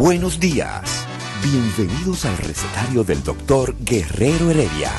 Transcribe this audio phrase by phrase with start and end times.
[0.00, 1.06] Buenos días.
[1.42, 4.90] Bienvenidos al recetario del doctor Guerrero Heredia.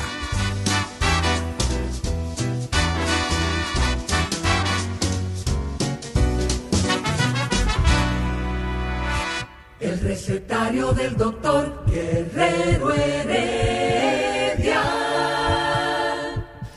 [9.80, 14.80] El recetario del doctor Guerrero Heredia.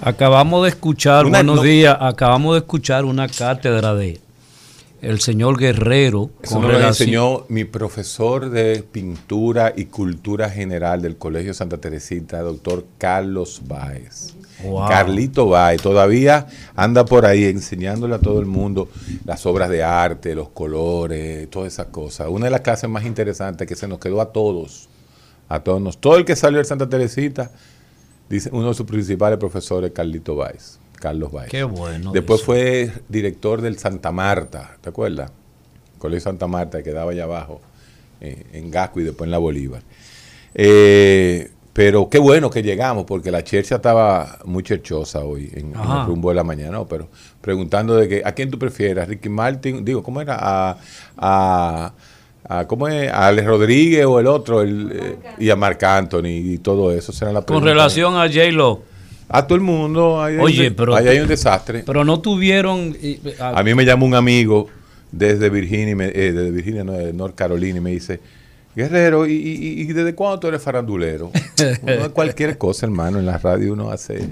[0.01, 4.19] Acabamos de escuchar, Una- buenos no- días, acabamos de escuchar una cátedra de
[5.05, 11.17] el señor Guerrero Eso me lo enseñó mi profesor de pintura y cultura general del
[11.17, 14.33] Colegio Santa Teresita, doctor Carlos Báez.
[14.63, 14.87] Wow.
[14.87, 18.89] Carlito Báez todavía anda por ahí enseñándole a todo el mundo
[19.25, 22.27] las obras de arte, los colores, todas esas cosas.
[22.29, 24.87] Una de las clases más interesantes que se nos quedó a todos,
[25.49, 27.51] a todos, nos- todo el que salió de Santa Teresita,
[28.29, 31.49] dice uno de sus principales profesores, Carlito Báez, Carlos Báez.
[31.49, 32.11] Qué bueno.
[32.11, 32.45] Después eso.
[32.45, 35.31] fue director del Santa Marta, ¿te acuerdas?
[35.97, 37.61] Colegio Santa Marta, que quedaba allá abajo,
[38.21, 39.81] eh, en Gasco y después en la Bolívar.
[40.53, 46.05] Eh, pero qué bueno que llegamos, porque la chercha estaba muy cherchosa hoy, en, el
[46.05, 46.87] rumbo de la mañana, ¿no?
[46.87, 47.09] pero
[47.41, 49.03] preguntando de que, ¿a quién tú prefieres?
[49.03, 49.83] ¿A Ricky Martin?
[49.83, 50.37] Digo, ¿cómo era?
[50.39, 50.77] ¿A,
[51.17, 51.93] a,
[52.47, 53.11] a- ¿cómo es?
[53.11, 54.61] ¿A Alex Rodríguez o el otro?
[54.61, 57.11] El, eh, y a Marc Anthony y todo eso.
[57.11, 58.81] Será la con relación a J-Lo,
[59.29, 60.21] A todo el mundo.
[60.21, 61.83] Ahí hay Oye, un- pero- ahí hay un desastre.
[61.85, 62.95] pero no tuvieron
[63.39, 64.67] a- A mí me llama un amigo
[65.11, 68.19] desde Virginia, me- eh, desde Virginia, no, de North Carolina, y me dice,
[68.75, 71.31] Guerrero, ¿y, y- y desde cuándo tú eres farandulero?
[71.81, 74.29] Uno, cualquier cosa, hermano, en la radio uno hace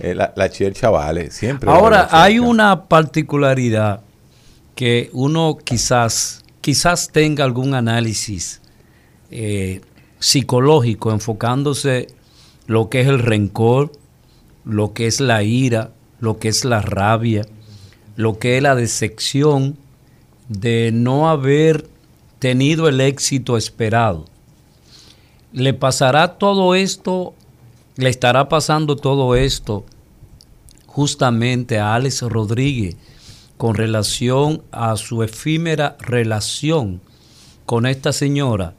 [0.00, 1.70] eh, la, la chercha vale, siempre.
[1.70, 4.00] Ahora, hay una particularidad
[4.74, 8.60] que uno quizás, quizás tenga algún análisis
[9.30, 9.80] eh,
[10.18, 12.08] psicológico enfocándose
[12.66, 13.92] lo que es el rencor,
[14.64, 17.46] lo que es la ira, lo que es la rabia,
[18.16, 19.76] lo que es la decepción
[20.48, 21.88] de no haber
[22.38, 24.26] tenido el éxito esperado.
[25.52, 27.34] Le pasará todo esto,
[27.96, 29.84] le estará pasando todo esto
[30.86, 32.96] justamente a Alex Rodríguez
[33.56, 37.00] con relación a su efímera relación
[37.64, 38.74] con esta señora,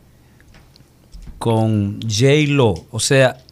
[1.40, 2.50] con J.
[2.50, 2.86] Lo.
[2.92, 3.43] O sea,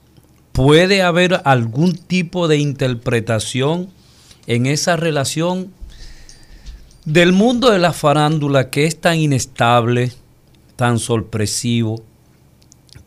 [0.52, 3.90] puede haber algún tipo de interpretación
[4.48, 5.72] en esa relación
[7.06, 10.12] del mundo de la farándula que es tan inestable,
[10.76, 12.04] tan sorpresivo,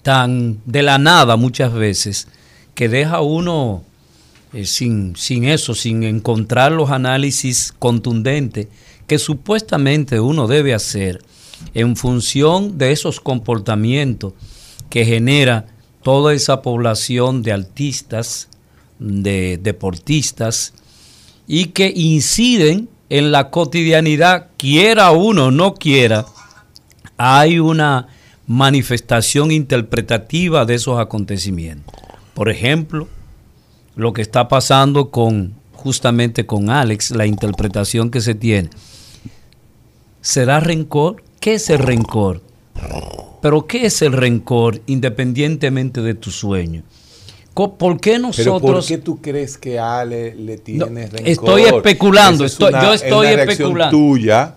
[0.03, 2.28] tan de la nada muchas veces,
[2.75, 3.83] que deja uno
[4.53, 8.69] eh, sin, sin eso, sin encontrar los análisis contundentes
[9.06, 11.22] que supuestamente uno debe hacer
[11.75, 14.33] en función de esos comportamientos
[14.91, 15.66] que genera
[16.04, 18.48] toda esa población de artistas,
[19.00, 20.75] de deportistas,
[21.48, 26.26] y que inciden en la cotidianidad, quiera uno o no quiera,
[27.16, 28.06] hay una
[28.47, 31.94] manifestación interpretativa de esos acontecimientos.
[32.34, 33.09] Por ejemplo,
[33.97, 38.71] lo que está pasando con justamente con Alex, la interpretación que se tiene.
[40.21, 41.22] ¿Será rencor?
[41.41, 42.41] ¿Qué es el rencor?
[43.41, 46.83] Pero ¿qué es el rencor independientemente de tu sueño?
[47.55, 51.21] ¿Por qué Pero nosotros ¿por qué tú crees que Ale le tiene No, rencor?
[51.25, 53.97] estoy especulando, es estoy- una- yo es estoy una especulando.
[53.97, 54.55] tuya,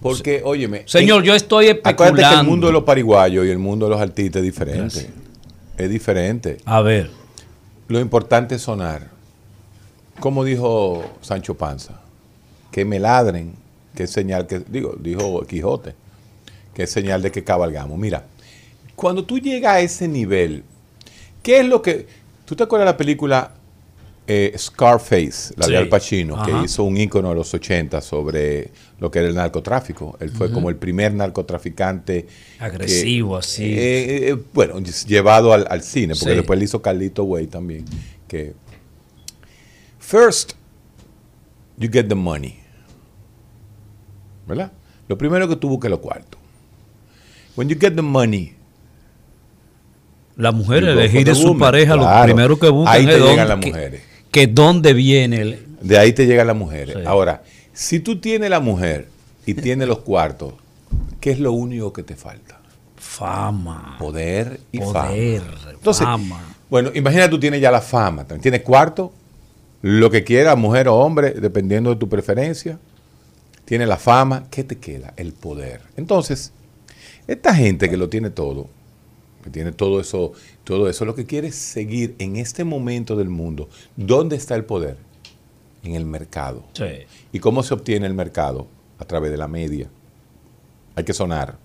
[0.00, 0.84] porque, óyeme...
[0.86, 2.50] Señor, en- yo estoy Acuérdate que el especulando.
[2.50, 5.10] mundo de los pariguayos y el mundo de los artistas es diferente.
[5.76, 6.56] Es diferente.
[6.64, 7.10] A ver,
[7.88, 9.08] Lo importante es sonar.
[10.20, 12.00] Como dijo Sancho Panza,
[12.70, 13.52] que me ladren,
[13.96, 15.94] que es señal que, digo, dijo Quijote,
[16.74, 17.98] que es señal de que cabalgamos.
[17.98, 18.24] Mira,
[18.96, 20.62] cuando tú llegas a ese nivel,
[21.42, 22.06] ¿qué es lo que...
[22.44, 23.54] ¿Tú te acuerdas de la película
[24.26, 25.72] eh, Scarface, la Sí.
[25.72, 26.46] de Al Pacino, Ajá.
[26.46, 28.70] que hizo un ícono de los 80 sobre
[29.00, 30.16] lo que era el narcotráfico?
[30.20, 33.64] Él fue como el primer narcotraficante que- Agresivo, así.
[33.64, 36.36] eh, eh, bueno, llevado al, al cine, porque Sí.
[36.36, 37.84] después le hizo Carlito Way también.
[38.28, 38.52] Que
[39.98, 40.52] first
[41.78, 42.56] you get the money,
[44.46, 44.70] ¿verdad?
[45.08, 46.29] Lo primero que tú busques los cuartos.
[47.60, 48.54] When you get the money,
[50.38, 53.48] La mujer elegir the su pareja, lo primero que buscan Ahí es te dónde- llegan
[53.48, 54.02] las que- mujeres.
[54.30, 55.66] Que dónde viene el...
[55.82, 56.96] De ahí te llegan las mujeres.
[56.96, 57.02] Sí.
[57.04, 57.42] Ahora,
[57.74, 59.08] si tú tienes la mujer
[59.44, 60.54] y tienes los cuartos,
[61.20, 62.58] ¿qué es lo único que te falta?
[62.96, 63.96] Fama.
[63.98, 65.70] Poder y Poder, fama.
[65.72, 66.40] Entonces, fama.
[66.70, 69.12] bueno, imagina tú tienes ya la fama, también tienes cuarto,
[69.82, 72.78] lo que quieras, mujer o hombre, dependiendo de tu preferencia.
[73.66, 75.12] Tienes la fama, ¿qué te queda?
[75.18, 75.82] El poder.
[75.98, 76.54] Entonces,
[77.32, 78.68] esta gente que lo tiene todo,
[79.44, 80.32] que tiene todo eso,
[80.64, 83.68] todo eso, lo que quiere es seguir en este momento del mundo.
[83.96, 84.96] ¿Dónde está el poder?
[85.82, 86.64] En el mercado.
[86.74, 86.84] Sí.
[87.32, 88.66] ¿Y cómo se obtiene el mercado?
[88.98, 89.88] A través de la media.
[90.94, 91.56] Hay que sonar.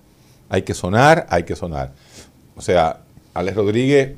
[0.48, 1.94] Hay que sonar, hay que sonar.
[2.56, 3.02] O sea,
[3.34, 4.14] Alex Rodríguez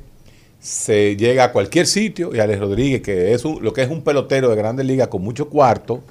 [0.60, 4.02] se llega a cualquier sitio y Alex Rodríguez, que es un- lo que es un
[4.02, 6.02] pelotero de grandes ligas con mucho cuarto,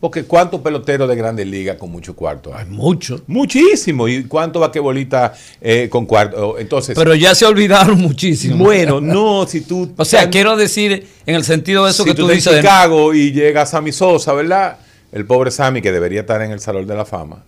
[0.00, 2.64] porque ¿cuántos peloteros de grandes ligas con mucho cuarto hay?
[2.64, 3.20] Hay mucho.
[3.26, 4.08] Muchísimo.
[4.08, 6.58] ¿Y cuánto vaquebolita eh, con cuarto?
[6.58, 8.64] Entonces, Pero ya se olvidaron muchísimo.
[8.64, 9.92] bueno, no, si tú...
[9.96, 12.52] O sea, quiero decir, en el sentido de eso si que tú, tú, estás dices.
[12.54, 14.78] de- Chicago y llega Sammy Sosa, ¿verdad?
[15.12, 17.44] El pobre Sammy, que debería estar en el Salón de la Fama.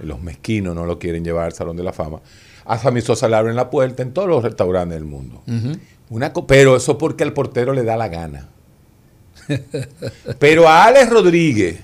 [0.00, 2.20] Los mezquinos no lo quieren llevar al Salón de la Fama.
[2.64, 5.42] A Sammy Sosa le abren la puerta en todos los restaurantes del mundo.
[6.10, 8.48] Una pero eso porque al portero le da la gana.
[10.38, 11.76] Pero a Alex Rodríguez,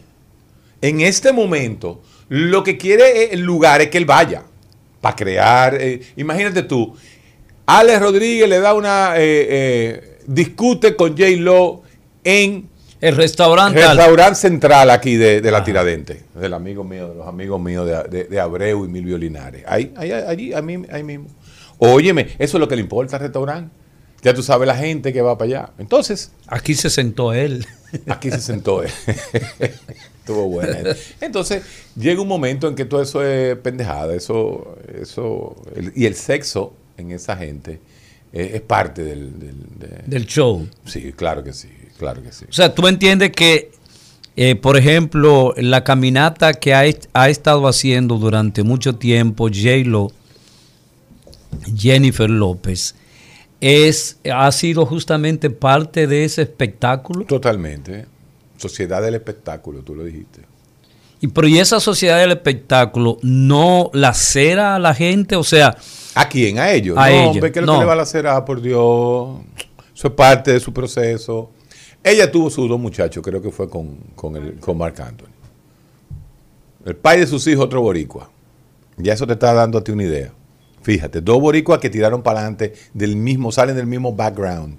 [0.81, 4.43] en este momento, lo que quiere el lugar es que él vaya.
[5.01, 5.77] Para crear.
[5.81, 6.95] eh, imagínate tú.
[7.67, 9.15] Alex Rodríguez le da una.
[9.17, 11.31] eh, eh, discute con J.
[11.39, 11.83] Lo
[12.25, 12.69] en
[13.01, 13.81] el restaurante.
[13.85, 18.05] restaurante central aquí de, de la Tiradente, del amigo mío, de los amigos míos de,
[18.19, 19.65] de- de Abreu y Milvio Linares.
[19.67, 21.27] Ahí, ahí, allí, a mí, ahí mismo.
[21.79, 23.75] Óyeme, eso es lo que le importa al restaurante.
[24.23, 25.71] Ya tú sabes la gente que va para allá.
[25.79, 27.67] Entonces, Aquí se sentó él.
[28.09, 28.83] aquí se sentó.
[28.83, 28.91] él.
[30.21, 30.79] Estuvo buena.
[31.21, 31.63] Entonces,
[31.97, 34.15] llega un momento en que todo eso es pendejada.
[34.15, 37.81] Eso, eso, el- y el sexo en esa gente
[38.33, 40.69] es parte del, del- de- del show.
[40.87, 41.69] Sí, claro que sí,
[41.99, 42.45] claro que sí.
[42.49, 43.73] O sea, tú entiendes que,
[44.37, 46.85] eh, por ejemplo, la caminata que ha,
[47.15, 50.13] ha estado haciendo durante mucho tiempo J-Lo,
[51.77, 52.95] Jennifer López,
[53.63, 57.25] es, ha sido justamente parte de ese espectáculo.
[57.25, 58.07] Totalmente.
[58.57, 60.41] Sociedad del espectáculo, tú lo dijiste.
[61.21, 65.77] Y pero y esa sociedad del espectáculo no lacera a la gente, o sea,
[66.15, 66.59] ¿A quién?
[66.59, 66.99] A ellos.
[66.99, 67.79] A no, ellos, hombre, ¿qué es lo no.
[67.79, 68.27] que le va a hacer?
[68.27, 69.39] Ah, por Dios.
[69.95, 71.51] Eso es parte de su proceso.
[72.03, 75.29] Ella tuvo sus dos muchachos, creo que fue con, con, el, con Marc Anthony.
[76.85, 78.29] El padre de sus hijos, otro boricua.
[78.97, 80.33] Ya eso te está dando a ti una idea.
[80.83, 84.79] Fíjate, dos boricuas que tiraron para adelante del mismo, salen del mismo background,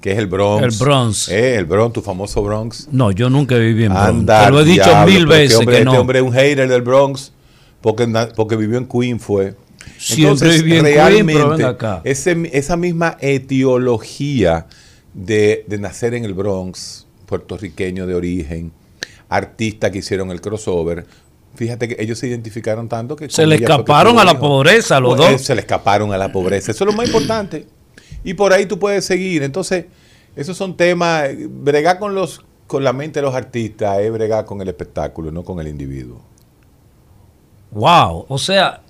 [0.00, 0.62] que es el Bronx.
[0.62, 1.28] El Bronx.
[1.30, 2.88] Eh, el Bronx, tu famoso Bronx.
[2.92, 4.08] no, yo nunca viví en Bronx.
[4.08, 6.00] Anda, Te lo he dicho diablo, mil este veces hombre, que este no.
[6.00, 7.32] hombre es un hater del Bronx
[7.80, 8.06] porque,
[8.36, 9.54] porque vivió en Queen fue.
[9.96, 12.02] Siempre viví en Queen, pero acá.
[12.04, 14.66] ese- esa misma etiología
[15.14, 18.72] de, de nacer en el Bronx, puertorriqueño de origen,
[19.28, 21.06] artistas que hicieron el crossover,
[21.58, 23.28] fíjate que ellos se identificaron tanto que...
[23.28, 25.42] Se le escaparon a la pobreza los Pues, dos.
[25.42, 26.70] Se le escaparon a la pobreza.
[26.70, 27.66] Eso es lo más importante.
[28.22, 29.42] Y por ahí tú puedes seguir.
[29.42, 29.86] Entonces,
[30.36, 34.44] esos son temas, eh, bregar con los con la mente de los artistas es bregar
[34.44, 36.20] con el espectáculo, no con el individuo.
[37.70, 38.82] Wow, o sea,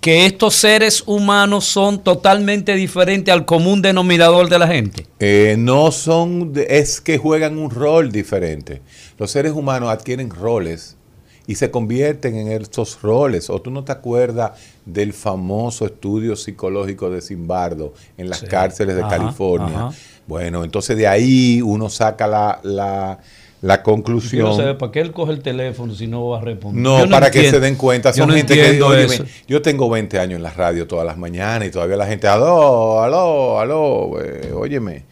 [0.00, 5.06] que estos seres humanos son totalmente diferentes al común denominador de la gente.
[5.20, 8.82] Eh, no son, es que juegan un rol diferente.
[9.18, 10.98] Los seres humanos adquieren roles
[11.46, 13.50] y se convierten en estos roles.
[13.50, 14.52] O tú no te acuerdas
[14.86, 18.46] del famoso estudio psicológico de Zimbardo en las Sí.
[18.46, 19.86] cárceles de Ajá, California.
[19.88, 19.90] ajá.
[20.26, 23.18] Bueno, entonces de ahí uno saca la, la,
[23.60, 24.56] la Yo conclusión.
[24.56, 26.82] no para qué él coge el teléfono si no va a responder.
[26.82, 28.10] No, Yo para que se den cuenta.
[28.12, 29.24] yo Son no gente que eso.
[29.46, 33.02] yo tengo 20 años en la radio todas las mañanas y todavía la gente, aló,
[33.02, 35.02] aló, aló, eh, óyeme.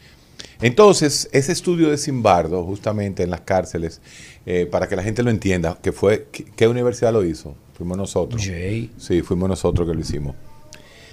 [0.63, 4.01] Entonces, ese estudio de Simbardo, justamente en las cárceles,
[4.47, 7.55] eh, para que la gente lo entienda, que fue, ¿qué, qué universidad lo hizo?
[7.77, 8.43] Fuimos nosotros.
[8.45, 8.91] Jay.
[8.99, 10.35] Sí, fuimos nosotros que lo hicimos.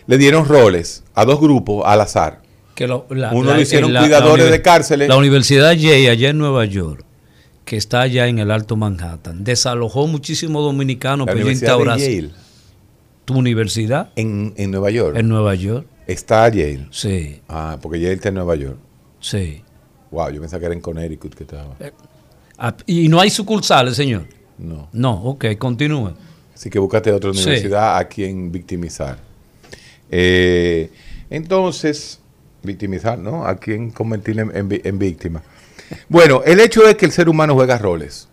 [0.07, 2.41] Le dieron roles a dos grupos al azar.
[2.75, 5.07] Que lo- la- Uno la- lo hicieron la- cuidadores de cárceles.
[5.09, 7.03] La Universidad Yale, allá en Nueva York,
[7.65, 11.85] que está allá en el Alto Manhattan, desalojó muchísimos dominicanos La para Universidad de
[12.21, 12.31] Yale,
[13.25, 15.15] tu universidad en, en Nueva York.
[15.17, 15.85] en Nueva York.
[16.07, 16.87] Está Yale.
[16.89, 18.77] Sí, Ah, porque Yale está en Nueva York.
[19.19, 19.61] sí.
[20.11, 21.75] Wow, yo pensaba que era en Connecticut que estaba.
[21.79, 21.91] Ah,
[22.85, 24.25] Y no hay sucursales, señor.
[24.57, 24.89] No.
[24.91, 26.13] No, ok, continúe.
[26.53, 27.41] Así que búscate otra Sí.
[27.41, 29.17] universidad a quien victimizar.
[30.11, 30.91] Eh,
[31.29, 32.19] entonces,
[32.63, 33.45] victimizar, ¿no?
[33.45, 34.51] A quien convertir en,
[34.83, 35.41] en víctima.
[36.09, 38.27] Bueno, el hecho es que el ser humano juega roles.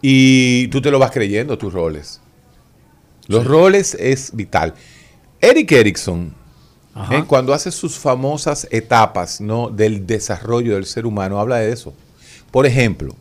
[0.00, 2.20] Y tú te lo vas creyendo, tus roles.
[3.26, 4.74] Los roles es vital.
[5.40, 6.34] Eric Erickson.
[7.10, 7.24] ¿eh?
[7.26, 9.70] cuando hace sus famosas etapas ¿no?
[9.70, 11.94] del desarrollo del ser humano, habla de eso.
[12.58, 13.14] Por ejemplo,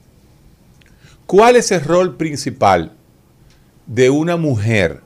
[1.27, 2.93] ¿cuál es el rol principal
[3.85, 5.03] de una mujer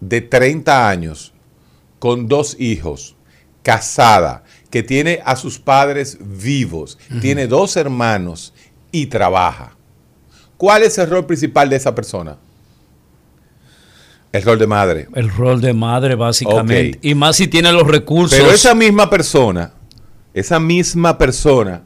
[0.00, 1.32] de 30 años
[1.98, 3.16] con dos hijos,
[3.62, 8.52] casada, que tiene a sus padres vivos, tiene dos hermanos
[8.92, 9.74] y trabaja?
[10.58, 12.36] ¿Cuál es el rol principal de esa persona?
[14.30, 15.08] El rol de madre.
[15.14, 16.98] El rol de madre, básicamente.
[17.00, 18.38] Y más si tiene los recursos.
[18.38, 19.72] Pero esa misma persona,
[20.34, 21.84] esa misma persona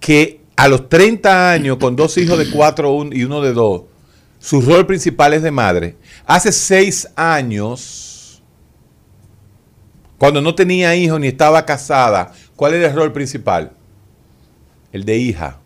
[0.00, 3.82] que a los 30 años, con dos hijos de 4 y uno de 2,
[4.38, 8.42] su rol principal es de madre, hace 6 años,
[10.18, 13.72] cuando no tenía hijos ni estaba casada, ¿cuál era el rol principal?
[14.92, 15.58] El de hija.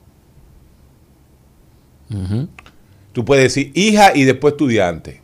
[3.12, 5.20] Tú puedes decir hija y después estudiante.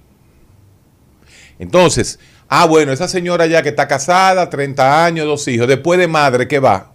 [1.60, 6.08] Entonces, ah, bueno, esa señora ya que está casada, 30 años, dos hijos, después de
[6.08, 6.92] madre, ¿qué va?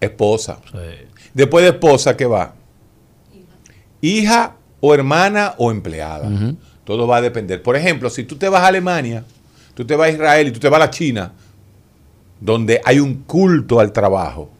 [0.00, 0.60] Esposa.
[0.70, 1.06] sí.
[1.32, 2.54] Después de esposa, ¿qué va?
[4.00, 6.28] Hija o hermana o empleada.
[6.84, 7.62] Todo va a depender.
[7.62, 9.24] Por ejemplo, si tú te vas a Alemania,
[9.74, 11.32] tú te vas a Israel y tú te vas a la China,
[12.40, 14.50] donde hay un culto al trabajo,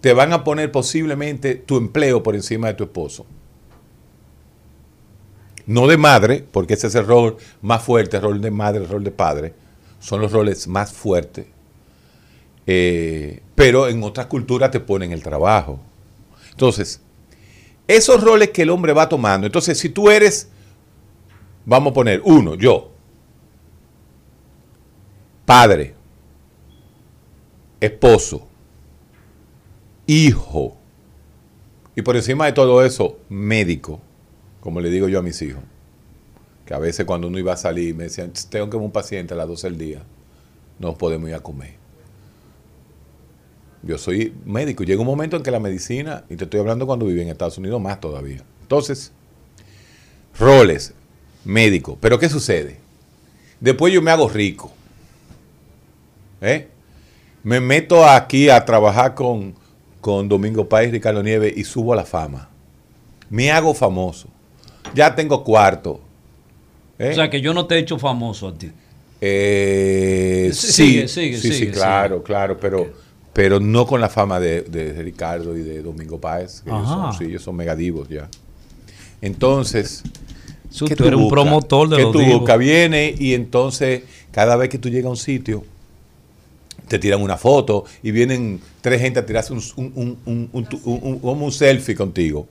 [0.00, 3.26] te van a poner posiblemente tu empleo por encima de tu esposo.
[5.66, 8.88] No de madre, porque ese es el rol más fuerte, el rol de madre, el
[8.88, 9.54] rol de padre.
[9.98, 11.46] Son los roles más fuertes.
[12.68, 15.80] Eh, pero en otras culturas te ponen el trabajo.
[16.50, 17.00] Entonces,
[17.88, 19.46] esos roles que el hombre va tomando.
[19.46, 20.50] Entonces, si tú eres,
[21.64, 22.92] vamos a poner, uno, yo,
[25.44, 25.94] padre,
[27.80, 28.46] esposo,
[30.06, 30.76] hijo,
[31.94, 34.00] y por encima de todo eso, médico,
[34.60, 35.62] como le digo yo a mis hijos,
[36.66, 39.32] que a veces cuando uno iba a salir me decían, tengo que ver un paciente
[39.32, 40.02] a las 12 del día,
[40.78, 41.85] no podemos ir a comer.
[43.82, 44.84] Yo soy médico.
[44.84, 47.58] Llega un momento en que la medicina, y te estoy hablando cuando viví en Estados
[47.58, 48.42] Unidos, más todavía.
[48.62, 49.12] Entonces,
[50.38, 50.94] roles,
[51.44, 51.96] médico.
[52.00, 52.78] Pero ¿qué sucede?
[53.60, 54.72] Después yo me hago rico.
[56.40, 56.68] ¿Eh?
[57.42, 59.54] Me meto aquí a trabajar con,
[60.00, 62.48] con Domingo Páez Ricardo Nieves y subo a la fama.
[63.30, 64.28] Me hago famoso.
[64.94, 66.00] Ya tengo cuarto.
[66.98, 67.10] ¿Eh?
[67.10, 68.72] O sea, que yo no te he hecho famoso a ti.
[69.20, 72.92] Eh, Sí, sí, sigue, sigue, sí, sí, sigue, claro, claro, pero,
[73.36, 77.12] pero no con la fama de, de Ricardo y de Domingo Páez, que ellos son,
[77.12, 78.30] sí, ellos son megadivos ya.
[79.20, 80.02] Entonces,
[80.74, 82.58] Tú, ¿qué tú eres un promotor de ¿Qué los tú divos.
[82.58, 85.64] Viene y entonces cada vez que tú llegas a un sitio,
[86.88, 89.62] te tiran una foto y vienen tres gente a tirarse un,
[90.24, 90.48] un,
[91.22, 92.48] un selfie contigo.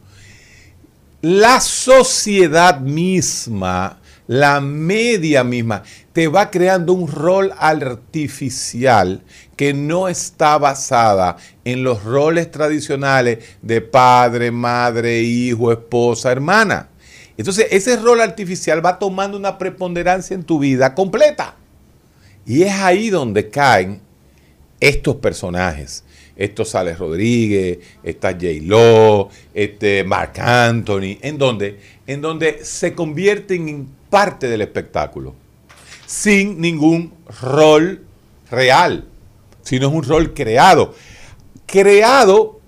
[1.24, 9.22] La sociedad misma, la media misma, te va creando un rol artificial
[9.55, 16.89] que no está basada en los roles tradicionales de padre, madre, hijo, esposa, hermana.
[17.38, 21.55] Entonces, ese rol artificial va tomando una preponderancia en tu vida completa.
[22.46, 24.01] Y es ahí donde caen
[24.79, 26.03] estos personajes.
[26.36, 28.46] Estos Alex Rodríguez, está J.
[28.63, 35.36] Lo, este Mark Anthony, en donde, en donde se convierten en parte del espectáculo,
[36.05, 38.05] sin ningún rol
[38.50, 39.03] real,
[39.62, 40.95] sino es un rol creado.
[41.65, 42.62] Creado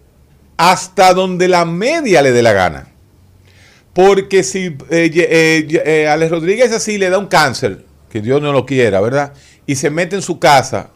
[0.57, 2.89] hasta donde la media le dé la gana.
[3.93, 8.51] Porque si eh, eh, eh, Alex Rodríguez así le da un cáncer, que Dios no
[8.51, 9.31] lo quiera, ¿verdad?
[9.65, 10.89] Y se mete en su casa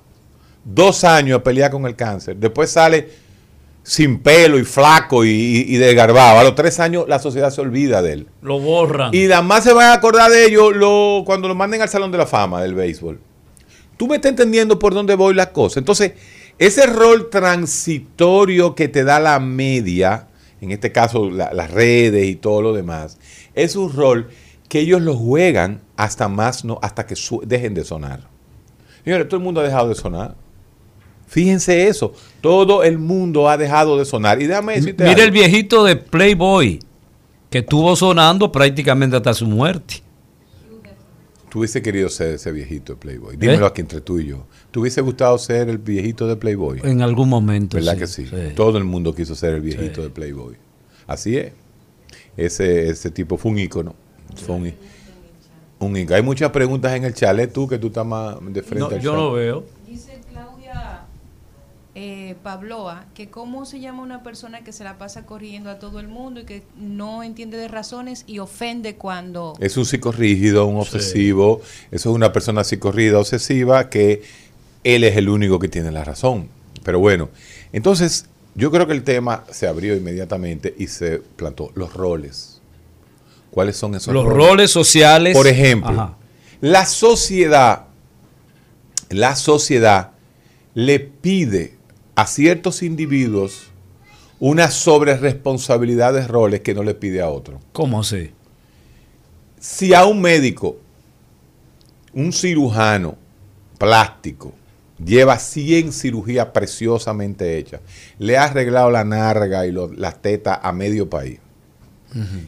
[0.65, 2.35] dos años a pelear con el cáncer.
[2.35, 3.09] Después sale
[3.83, 6.39] sin pelo y flaco y, y, y desgarbado.
[6.39, 8.27] A los tres años la sociedad se olvida de él.
[8.41, 9.13] Lo borran.
[9.13, 12.11] Y nada más se van a acordar de ellos lo, cuando lo manden al Salón
[12.11, 13.19] de la Fama del béisbol.
[13.97, 15.79] Tú me estás entendiendo por dónde voy la cosa.
[15.79, 16.13] Entonces,
[16.57, 20.27] ese rol transitorio que te da la media,
[20.61, 23.17] en este caso la- las redes y todo lo demás,
[23.55, 24.29] es un rol
[24.69, 28.29] que ellos lo juegan hasta más no, hasta que dejen de sonar.
[29.03, 30.35] Señores, todo el mundo ha dejado de sonar.
[31.31, 32.11] Fíjense eso.
[32.41, 34.41] Todo el mundo ha dejado de sonar.
[34.41, 35.23] Y déjame decirte Mira algo.
[35.23, 36.79] el viejito de Playboy,
[37.49, 40.01] que estuvo sonando prácticamente hasta su muerte.
[41.49, 43.37] Tú hubiese querido ser ese viejito de Playboy.
[43.37, 43.67] Dímelo ¿Eh?
[43.69, 44.45] aquí entre tú y yo.
[44.71, 46.79] ¿Te hubiese gustado ser el viejito de Playboy?
[46.83, 47.75] En algún momento.
[47.77, 48.25] ¿Verdad que sí?
[48.55, 50.01] Todo el mundo quiso ser el viejito Sí.
[50.03, 50.55] de Playboy.
[51.07, 51.51] Así es.
[52.37, 53.95] Ese, ese tipo fue un ícono.
[54.45, 54.73] Fue un,
[55.79, 56.15] un ícono.
[56.15, 59.01] Hay muchas preguntas en el chalet, tú que tú estás más de frente No, al
[59.01, 59.19] yo chat.
[59.19, 59.65] no veo.
[59.85, 60.20] Dice
[61.93, 65.99] eh, Pabloa, que cómo se llama una persona que se la pasa corriendo a todo
[65.99, 69.55] el mundo y que no entiende de razones y ofende cuando...
[69.59, 74.21] Es un psicorrígido, un obsesivo, eso es una persona psicorrígida, obsesiva, que
[74.85, 76.47] él es el único que tiene la razón.
[76.83, 77.29] Pero bueno,
[77.73, 82.61] entonces yo creo que el tema se abrió inmediatamente y se plantó los roles.
[83.51, 85.35] ¿Cuáles son esos Los roles sociales.
[85.35, 86.15] Por ejemplo, Ajá.
[86.61, 87.87] la sociedad,
[89.09, 90.11] la sociedad
[90.73, 91.80] le pide
[92.15, 93.67] a ciertos individuos
[94.39, 97.59] una sobreresponsabilidad de roles que no le pide a otro.
[97.73, 98.31] ¿Cómo así?
[99.59, 100.77] Si a un médico,
[102.13, 103.15] un cirujano
[103.77, 104.53] plástico,
[105.03, 107.81] lleva 100 cirugías preciosamente hechas,
[108.19, 111.39] le ha arreglado la narga y lo- las tetas a medio país,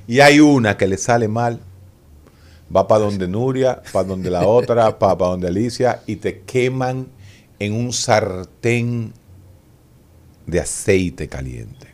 [0.08, 1.60] y hay una que le sale mal,
[2.75, 7.08] va para donde Nuria, para donde la otra, para donde Alicia, y te queman
[7.60, 9.13] en un sartén
[10.48, 11.88] de aceite caliente.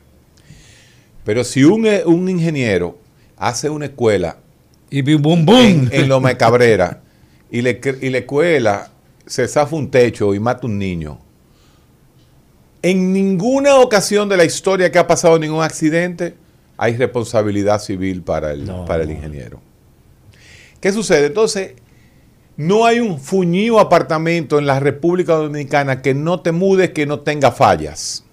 [1.24, 2.98] Pero si un, eh, un ingeniero
[3.38, 4.38] hace una escuela
[4.89, 5.56] Y bum, bum.
[5.56, 7.01] en, en Loma Cabrera
[7.51, 8.91] y le, y le cuela,
[9.25, 11.20] se zafa un techo y mata un niño.
[12.82, 16.36] En ninguna ocasión de la historia que ha pasado ningún accidente
[16.77, 18.86] hay responsabilidad civil para el, No.
[18.86, 19.62] para el ingeniero.
[20.79, 21.25] ¿Qué sucede?
[21.27, 21.74] Entonces,
[22.56, 27.20] no hay un fuñido apartamento en la República Dominicana que no te mudes que no
[27.20, 28.24] tenga fallas.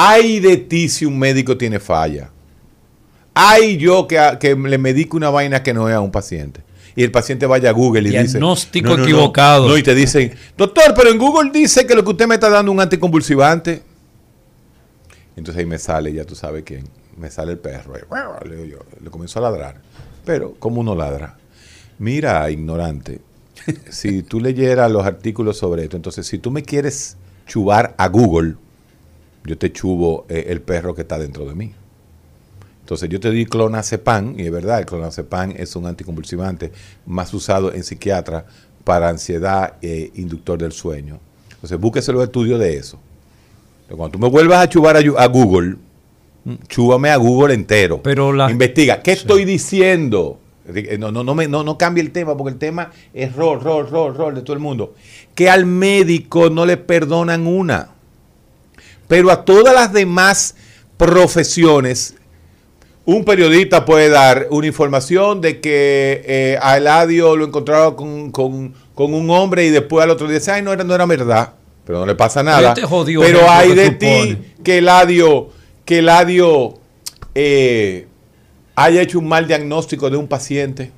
[0.00, 2.30] Hay de ti si un médico tiene falla.
[3.34, 6.60] Hay yo que, que le medico una vaina que no es a un paciente.
[6.94, 8.38] Y el paciente vaya a Google y dice...
[8.38, 9.02] Diagnóstico "No, no, no".
[9.02, 9.68] equivocado.
[9.68, 12.48] No, y te dicen, doctor, pero en Google dice que lo que usted me está
[12.48, 13.82] dando es un anticonvulsivante.
[15.34, 16.84] Entonces ahí me sale, ya tú sabes quién,
[17.16, 17.94] me sale el perro.
[17.94, 19.80] ahí, le, yo, le comienzo a ladrar.
[20.24, 21.38] Pero, ¿cómo uno ladra?
[21.98, 23.20] Mira, ignorante,
[23.90, 27.16] si tú leyeras los artículos sobre esto, entonces si tú me quieres
[27.48, 28.54] chubar a Google,
[29.48, 31.72] yo te chubo eh, el perro que está dentro de mí.
[32.80, 36.70] Entonces yo te di clonazepam, y es verdad, el clonazepam es un anticonvulsivante
[37.06, 38.46] más usado en psiquiatra
[38.84, 41.18] para ansiedad e inductor del sueño.
[41.50, 42.98] Entonces búsquese los estudios de eso.
[43.88, 45.76] Cuando tú me vuelvas a chubar a, Google,
[46.44, 48.02] mm, chúbame a Google entero.
[48.02, 50.38] Pero la- Investiga, ¿qué estoy diciendo?
[50.74, 53.60] Eh, No, no, no, me, no, no cambie el tema, porque el tema es rol,
[53.60, 54.94] rol, rol, rol de todo el mundo.
[55.34, 57.90] Que al médico no le perdonan una.
[59.08, 60.54] Pero a todas las demás
[60.96, 62.14] profesiones,
[63.04, 68.74] un periodista puede dar una información de que eh, a Eladio lo encontraron con, con-
[68.94, 71.54] con un hombre y después al otro día dice, ay, no era, no era verdad.
[71.86, 72.74] Pero no le pasa nada.
[72.74, 72.86] Este
[73.32, 75.48] Pero hay de ti que Eladio,
[75.86, 76.74] que Eladio
[77.34, 78.06] eh,
[78.74, 80.90] haya hecho un mal diagnóstico de un paciente.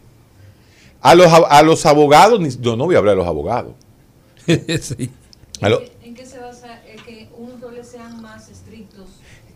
[1.03, 3.75] A los, a los abogados, yo no voy a hablar de los abogados.
[4.81, 5.11] Sí.
[5.61, 9.07] A lo- ¿En qué se basa el que unos roles sean más estrictos?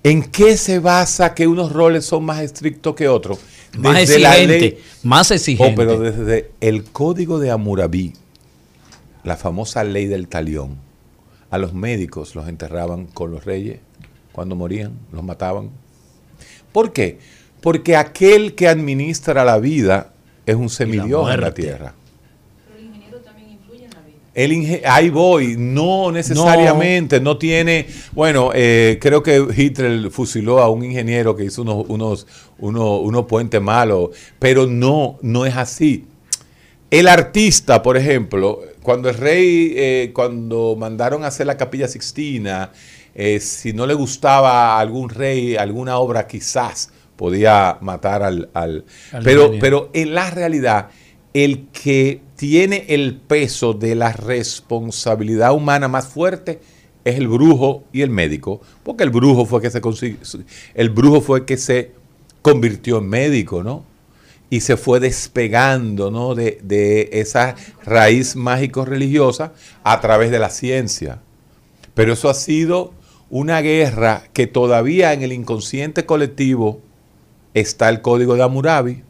[0.04, 3.38] ¿En qué se basa que unos roles son más estrictos que otros?
[3.78, 4.60] Más Desde la exigente.
[4.60, 5.74] ley- Más Oh, exigente.
[5.74, 8.12] pero desde el código de Hammurabi,
[9.24, 10.76] la famosa ley del talión,
[11.50, 13.80] a los médicos los enterraban con los reyes
[14.32, 15.70] cuando morían, los mataban.
[16.72, 17.18] ¿Por qué?
[17.62, 20.12] Porque aquel que administra la vida
[20.44, 21.94] es un semidios en la tierra.
[22.66, 24.18] Pero el ingeniero también influye en la vida.
[24.34, 30.84] El ahí voy, no necesariamente, no, tiene, bueno, eh, creo que Hitler fusiló a un
[30.84, 32.26] ingeniero que hizo unos, unos,
[32.58, 36.06] unos, unos puentes malos, pero no, no es así.
[36.90, 42.72] El artista, por ejemplo, cuando el rey, eh, cuando mandaron a hacer la capilla sixtina,
[43.14, 48.48] eh, si no le gustaba a algún rey, alguna obra quizás podía matar al...
[48.52, 49.60] al- Al pero, ingeniero.
[49.60, 50.88] pero en la realidad,
[51.34, 56.60] el que tiene el peso de la responsabilidad humana más fuerte
[57.04, 59.82] es el brujo y el médico, porque el brujo fue que se
[60.74, 61.92] el brujo fue que se
[62.40, 63.84] convirtió en médico, ¿no?
[64.48, 66.34] Y se fue despegando, ¿no?
[66.34, 71.20] De, de esa raíz mágico-religiosa a través de la ciencia.
[71.94, 72.92] Pero eso ha sido
[73.30, 76.80] una guerra que todavía en el inconsciente colectivo
[77.54, 79.03] está el código de Hammurabi.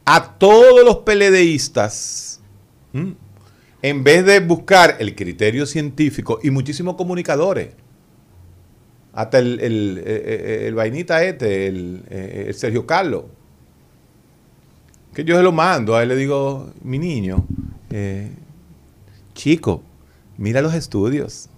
[0.04, 2.40] a todos los peledeístas,
[3.82, 7.68] en vez de buscar el criterio científico y muchísimos comunicadores,
[9.12, 13.26] hasta el, el- eh, eh, vainita este, el, eh, Sergio Carlos,
[15.14, 17.46] que yo se lo mando, a él le digo, mi niño,
[19.34, 19.82] chico,
[20.36, 21.48] mira los estudios.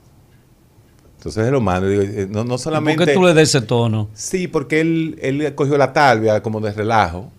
[1.25, 3.07] Entonces se lo mando, digo, eh, no, no ¿Por solamente...
[3.07, 4.11] qué tú le des ese tono?
[4.13, 7.33] Sí, porque él, él cogió la talvia como de relajo,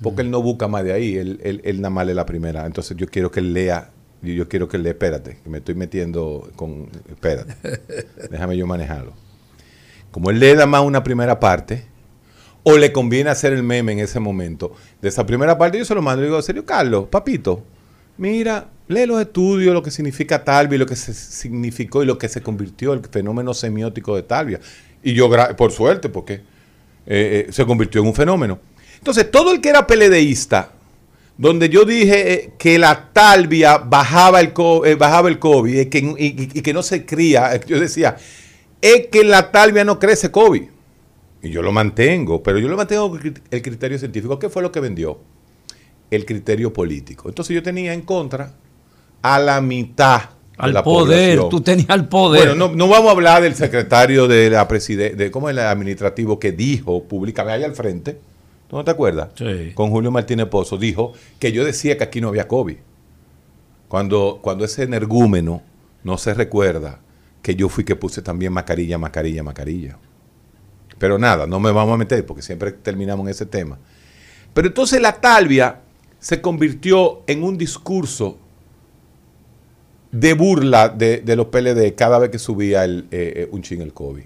[0.00, 2.64] porque él no busca más de ahí, él, él, él nada más lee la primera.
[2.64, 3.90] Entonces yo quiero que él lea,
[4.22, 7.56] yo, yo quiero que él lea, espérate, que me estoy metiendo con, espérate,
[8.30, 9.14] déjame yo manejarlo.
[10.12, 11.86] Como él lee nada más una primera parte,
[12.62, 15.96] o le conviene hacer el meme en ese momento, de esa primera parte yo se
[15.96, 17.64] lo mando y digo, serio Carlos, papito,
[18.16, 22.28] mira, lee los estudios, lo que significa talvia, lo que se significó y lo que
[22.28, 24.60] se convirtió el fenómeno semiótico de talvia.
[25.02, 26.34] Y yo, por suerte, porque
[27.06, 28.58] eh, eh, se convirtió en un fenómeno.
[28.98, 30.72] Entonces, todo el que era peledeísta,
[31.36, 34.52] donde yo dije eh, que la talvia bajaba el,
[34.96, 38.16] bajaba el COVID y, que no se cría, yo decía,
[38.80, 40.62] es que la talvia no crece COVID.
[41.42, 44.38] Y yo lo mantengo, pero yo lo mantengo con el criterio científico.
[44.38, 45.20] ¿Qué fue lo que vendió?
[46.10, 47.28] El criterio político.
[47.28, 48.52] Entonces yo tenía en contra
[49.22, 50.26] a la mitad de
[50.58, 51.50] Al la poder, población.
[51.50, 52.46] tú tenías el poder.
[52.48, 55.60] Bueno, no, no vamos a hablar del secretario de la presidencia, de cómo es el
[55.60, 58.20] administrativo que dijo públicamente allá al frente,
[58.68, 59.30] ¿tú no te acuerdas?
[59.34, 59.72] Sí.
[59.74, 62.76] Con Julio Martínez Pozo, dijo que yo decía que aquí no había COVID.
[63.88, 65.62] Cuando, cuando ese energúmeno
[66.02, 67.00] no se recuerda
[67.42, 69.98] que yo fui que puse también mascarilla, mascarilla, mascarilla.
[70.98, 73.78] Pero nada, no me vamos a meter porque siempre terminamos en ese tema.
[74.52, 75.80] Pero entonces la talvia
[76.24, 78.38] se convirtió en un discurso
[80.10, 83.92] de burla de, de los PLD cada vez que subía eh, eh, un chin el
[83.92, 84.22] COVID.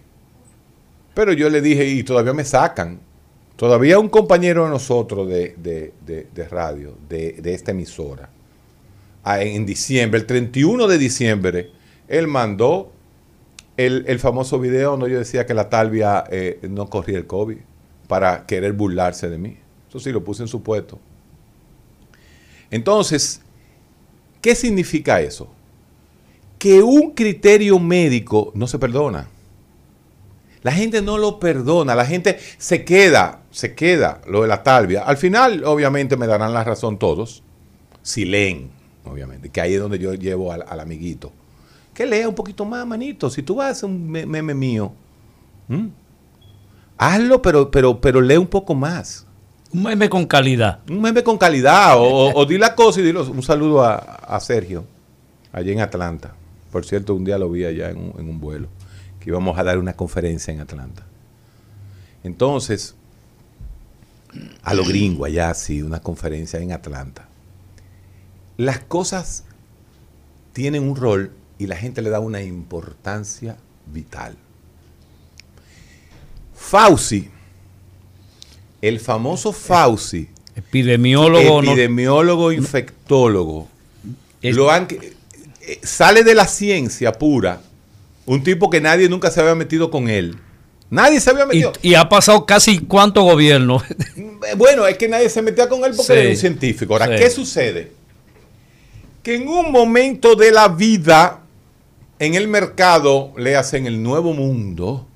[1.12, 3.00] Pero yo le dije, y todavía me sacan.
[3.56, 5.92] Todavía un compañero de nosotros de, de-
[6.32, 8.30] de- radio, de, esta emisora,
[9.24, 11.70] a- en diciembre, el 31 de diciembre,
[12.06, 12.92] él mandó
[13.76, 17.58] el, el famoso video donde yo decía que la talvia eh, no corría el COVID
[18.06, 19.56] para querer burlarse de mí.
[19.88, 21.00] Eso sí, lo puse en su puesto.
[22.70, 23.40] Entonces,
[24.40, 25.48] ¿qué significa eso?
[26.58, 29.28] Que un criterio médico no se perdona.
[30.62, 35.02] La gente no lo perdona, la gente se queda, se queda lo de la talvia.
[35.04, 37.42] Al final, obviamente, me darán la razón todos,
[38.02, 38.70] si leen,
[39.04, 41.32] obviamente, que ahí es donde yo llevo al, amiguito.
[41.94, 43.30] Que lea un poquito más, manito.
[43.30, 44.92] Si tú vas a hacer un me- meme mío,
[46.96, 49.26] hazlo, pero, pero, pero lee un poco más.
[49.72, 50.80] Un meme con calidad.
[50.88, 53.28] Un meme con calidad, o, di la cosa y dilo.
[53.30, 54.84] Un saludo a, a Sergio,
[55.52, 56.34] allá en Atlanta.
[56.72, 58.68] Por cierto, un día lo vi allá en un, en un vuelo,
[59.20, 61.04] que íbamos a dar una conferencia en Atlanta.
[62.24, 62.94] Entonces,
[64.62, 67.28] a lo gringo allá, sí, una conferencia en Atlanta.
[68.56, 69.44] Las cosas
[70.52, 74.36] tienen un rol y la gente le da una importancia vital.
[76.54, 77.30] Fauci,
[78.82, 81.62] el famoso Fauci, Epidemiólogo.
[81.62, 83.68] no- epidemiólogo, infectólogo,
[84.42, 87.60] Es- lo han- eh, sale de la ciencia pura,
[88.26, 90.36] un tipo que nadie nunca se había metido con él.
[90.90, 91.72] Nadie se había y, metido.
[91.82, 93.82] y ha pasado casi cuántos gobiernos.
[94.16, 96.18] Eh, Bueno, es que nadie se metía con él porque Sí.
[96.18, 96.94] era un científico.
[96.94, 97.22] Ahora, Sí.
[97.22, 97.92] ¿qué sucede?
[99.22, 101.40] Que en un momento de la vida,
[102.18, 105.06] en el mercado, le hacen el nuevo mundo,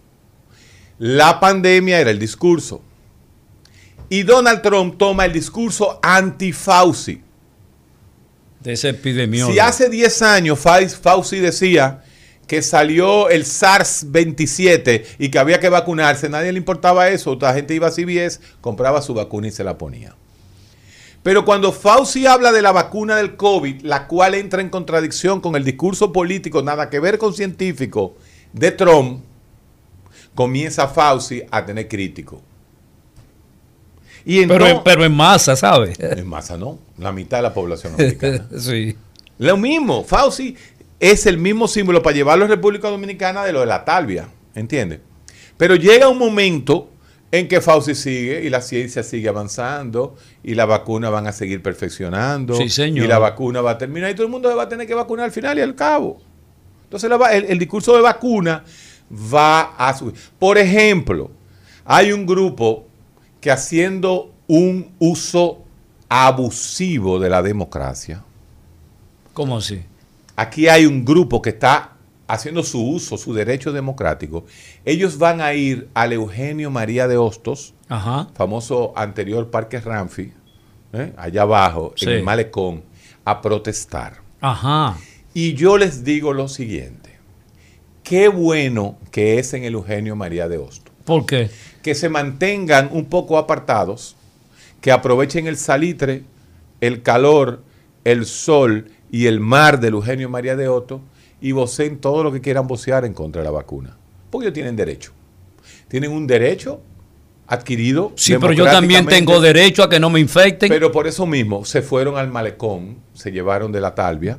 [0.99, 2.83] la pandemia era el discurso.
[4.13, 7.23] Y Donald Trump toma el discurso anti-Fauci.
[8.61, 9.55] de ese epidemiólogo.
[9.55, 12.03] Si hace 10 años Fau- Fauci decía
[12.47, 17.39] que salió el SARS-27 y que había que vacunarse, nadie le importaba eso.
[17.41, 20.15] La gente iba a CVS, compraba su vacuna y se la ponía.
[21.23, 25.57] Pero cuando Fauci habla de la vacuna del COVID, la cual entra en contradicción con
[25.57, 28.15] el discurso político, nada que ver con científico,
[28.53, 29.25] de Trump,
[30.35, 32.43] comienza Fauci a tener crítico.
[34.25, 35.99] Y pero, pero en masa, ¿sabes?
[35.99, 38.47] En masa no, la mitad de la población americana.
[38.59, 38.97] sí.
[39.39, 40.57] Lo mismo, Fauci
[41.01, 45.01] es el mismo símbolo para llevarlo a República Dominicana de lo de la talvia, ¿entiendes?
[45.57, 46.91] Pero llega un momento
[47.33, 51.63] en que Fauci sigue y la ciencia sigue avanzando y la vacuna van a seguir
[51.63, 54.87] perfeccionando y la vacuna va a terminar y todo el mundo se va a tener
[54.87, 56.21] que vacunar al final y al cabo.
[56.85, 57.11] Entonces
[57.49, 58.63] el, discurso de vacuna
[59.11, 60.15] va a subir.
[60.39, 61.31] Por ejemplo,
[61.87, 62.87] hay un grupo
[63.43, 65.65] que haciendo un uso
[66.09, 68.23] abusivo de la democracia.
[69.35, 69.83] ¿Cómo así?
[70.37, 71.93] Aquí hay un grupo que está
[72.29, 74.47] haciendo su uso, su derecho democrático.
[74.85, 77.75] Ellos van a ir al Eugenio María de Hostos,
[78.35, 80.33] famoso anterior Parque Ramfi,
[80.93, 81.13] ¿eh?
[81.17, 82.85] allá abajo, en el malecón,
[83.25, 84.19] a protestar.
[84.41, 84.97] Ajá.
[85.35, 87.19] Y yo les digo lo siguiente.
[88.05, 90.93] Qué bueno que es en el Eugenio María de Hostos.
[91.05, 91.51] ¿Por qué?
[91.83, 94.17] Que se mantengan un poco apartados,
[94.81, 96.25] que aprovechen el salitre,
[96.81, 97.63] el calor,
[98.05, 101.01] el sol y el mar del Eugenio María de Hostos
[101.41, 103.97] y voceen todo lo que quieran vocear en contra de la vacuna.
[104.31, 105.13] Porque ellos tienen derecho.
[105.89, 106.81] Tienen un derecho
[107.47, 108.13] adquirido.
[108.17, 110.69] Sí, pero yo también tengo derecho a que no me infecten.
[110.69, 114.39] Pero por eso mismo se fueron al malecón, se llevaron de la talvia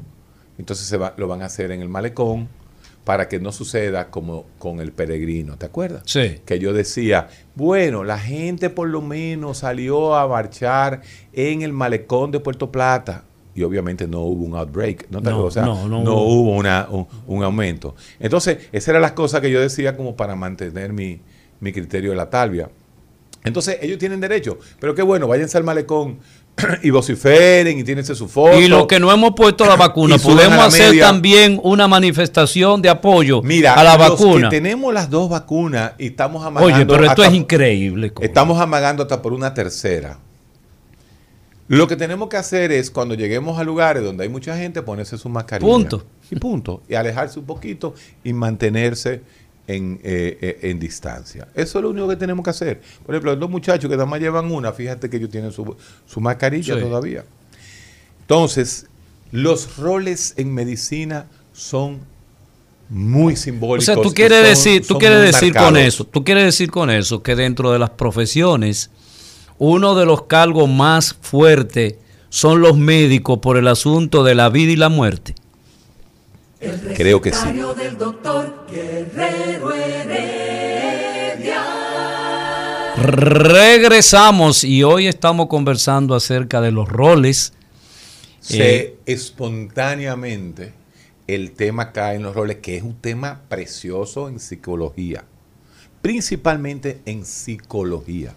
[0.57, 2.47] entonces se va, lo van a hacer en el malecón
[3.03, 6.03] para que no suceda como con el peregrino, ¿te acuerdas?
[6.05, 6.39] Sí.
[6.45, 11.01] Que yo decía, bueno, la gente por lo menos salió a marchar
[11.33, 15.19] en el malecón de Puerto Plata y obviamente no hubo un outbreak, ¿no?
[15.19, 16.87] no, no, hubo una,
[17.27, 17.95] un, aumento.
[18.19, 21.21] Entonces, esas eran las cosas que yo decía como para mantener mi,
[21.59, 22.69] mi criterio de la talvia.
[23.43, 26.19] Entonces, ellos tienen derecho, pero qué bueno, váyanse al malecón
[26.83, 28.59] y vociferen y tienen su foto.
[28.59, 33.41] Y lo que no hemos puesto la vacuna, podemos hacer también una manifestación de apoyo
[33.41, 34.49] a la vacuna.
[34.49, 36.75] tenemos las dos vacunas y estamos amagando.
[36.75, 38.13] Oye, pero esto es increíble.
[38.21, 40.19] Estamos amagando hasta por una tercera.
[41.69, 45.17] Lo que tenemos que hacer es, cuando lleguemos a lugares donde hay mucha gente, ponerse
[45.17, 45.71] su mascarilla.
[45.71, 46.03] Punto.
[46.29, 46.83] Y punto.
[46.89, 49.21] Y alejarse un poquito y mantenerse
[49.67, 51.47] en, eh, eh, en, distancia.
[51.55, 52.81] Eso es lo único que tenemos que hacer.
[53.05, 56.19] Por ejemplo, los muchachos que nada más llevan una, fíjate que ellos tienen su, su
[56.19, 57.23] mascarilla todavía.
[58.21, 58.87] Entonces,
[59.31, 61.99] los roles en medicina son
[62.89, 63.89] muy simbólicos.
[63.89, 67.23] O sea, tú quieres decir, tú quieres decir con eso, tú quieres decir con eso
[67.23, 68.91] que dentro de las profesiones
[69.57, 71.95] uno de los cargos más fuertes
[72.29, 75.35] son los médicos por el asunto de la vida y la muerte.
[76.95, 77.47] Creo que sí.
[77.77, 78.65] Del doctor
[82.95, 87.53] Regresamos y hoy estamos conversando acerca de los roles.
[88.39, 90.73] Se eh, espontáneamente
[91.27, 95.23] el tema cae en los roles, que es un tema precioso en psicología,
[96.01, 98.33] principalmente en psicología.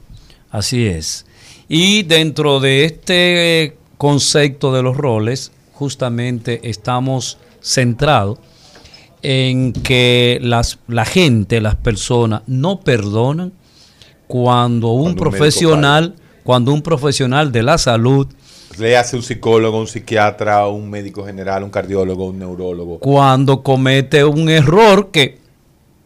[0.51, 1.27] Así es.
[1.69, 8.39] Y dentro de este concepto de los roles, justamente estamos centrados
[9.23, 13.53] en que las, la gente, las personas, no perdonan
[14.29, 18.29] cuando un profesional, cuando un profesional de la salud
[18.79, 22.99] le hace un psicólogo, un psiquiatra, un médico general, un cardiólogo, un neurólogo.
[22.99, 25.39] Cuando comete un error que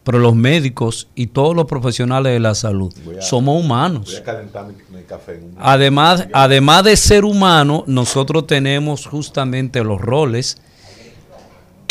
[0.03, 4.05] pero los médicos y todos los profesionales de la salud somos humanos.
[4.05, 5.39] Voy a calentar mi, café.
[5.59, 10.57] además, además de ser humano, nosotros tenemos justamente los roles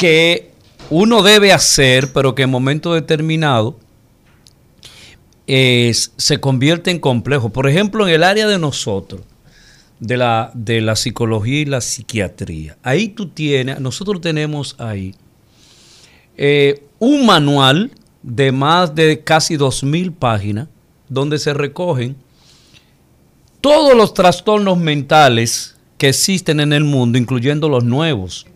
[0.00, 0.50] que
[0.88, 3.78] uno debe hacer, pero que en momento determinado
[5.46, 7.50] es, se convierte en complejo.
[7.50, 9.20] Por ejemplo, en el área de nosotros,
[9.98, 15.14] de la, de la psicología y la psiquiatría, ahí tú tienes, nosotros tenemos ahí
[16.38, 17.90] eh, un manual
[18.22, 20.68] de más de casi 2.000 páginas
[21.10, 22.16] donde se recogen
[23.60, 28.46] todos los trastornos mentales que existen en el mundo, incluyendo los nuevos,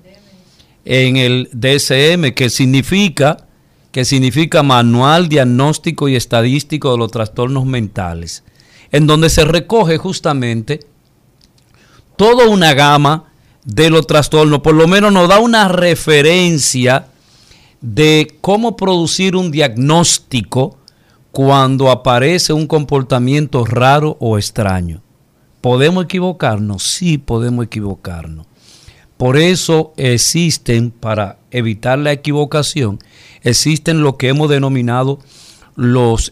[0.85, 3.47] en el DSM, que significa,
[3.93, 8.45] que significa Manual Diagnóstico y Estadístico de los Trastornos Mentales,
[8.93, 10.81] en donde se recoge justamente
[12.17, 13.33] toda una gama
[13.65, 17.07] de los trastornos, por lo menos nos da una referencia
[17.81, 20.79] de cómo producir un diagnóstico
[21.33, 25.03] cuando aparece un comportamiento raro o extraño.
[25.61, 26.83] ¿Podemos equivocarnos?
[26.83, 28.47] Sí, podemos equivocarnos.
[29.25, 32.99] Por eso existen, para evitar la equivocación,
[33.43, 35.19] existen lo que hemos denominado
[35.77, 36.31] los,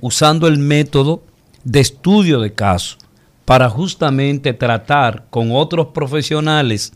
[0.00, 1.22] usando el método
[1.64, 2.96] de estudio de casos
[3.44, 6.94] para justamente tratar con otros profesionales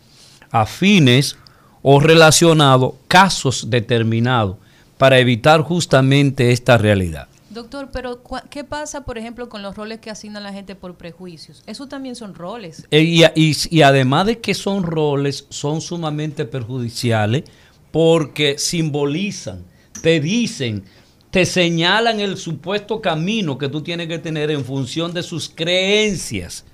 [0.51, 1.37] afines
[1.83, 4.57] o relacionados casos determinados
[4.97, 7.29] para evitar justamente esta realidad.
[7.55, 11.63] Doctor, pero ¿qué pasa, por ejemplo, con los roles que asigna la gente por prejuicios?
[11.67, 12.87] Eso también son roles.
[12.91, 17.45] Eh, y, y, además de que son roles, son sumamente perjudiciales
[17.93, 19.65] porque simbolizan,
[20.03, 20.85] te dicen,
[21.31, 26.65] te señalan el supuesto camino que tú tienes que tener en función de sus creencias.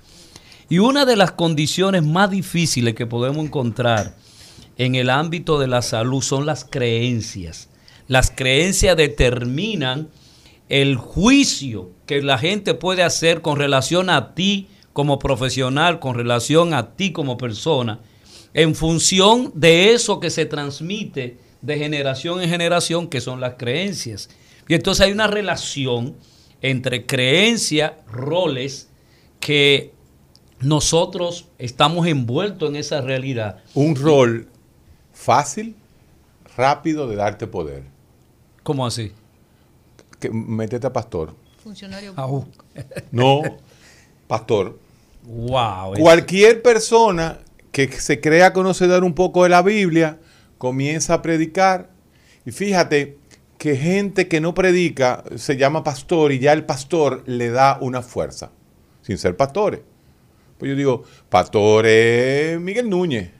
[0.67, 4.15] Y una de las condiciones más difíciles que podemos encontrar
[4.77, 7.69] en el ámbito de la salud son las creencias.
[8.07, 10.09] Las creencias determinan
[10.71, 16.73] el juicio que la gente puede hacer con relación a ti como profesional, con relación
[16.73, 17.99] a ti como persona,
[18.53, 24.29] en función de eso que se transmite de generación en generación, que son las creencias.
[24.69, 26.15] Y entonces hay una relación
[26.61, 28.89] entre creencia, roles,
[29.41, 29.91] que
[30.61, 33.61] nosotros estamos envueltos en esa realidad.
[33.73, 34.47] Un rol
[35.11, 35.75] fácil,
[36.55, 37.83] rápido de darte poder.
[38.63, 39.11] ¿Cómo así?
[40.21, 41.35] Que métete a pastor.
[41.61, 42.13] Funcionario.
[43.11, 43.41] no,
[44.27, 44.79] pastor.
[45.23, 45.95] Wow.
[45.99, 47.39] Cualquier persona
[47.71, 50.19] que se crea conocedor un poco de la Biblia
[50.57, 51.89] comienza a predicar.
[52.45, 53.17] Y fíjate
[53.57, 58.01] que gente que no predica se llama pastor y ya el pastor le da una
[58.01, 58.51] fuerza,
[59.01, 59.81] sin ser pastores.
[60.57, 63.31] Pues yo digo, pastor es Miguel Núñez,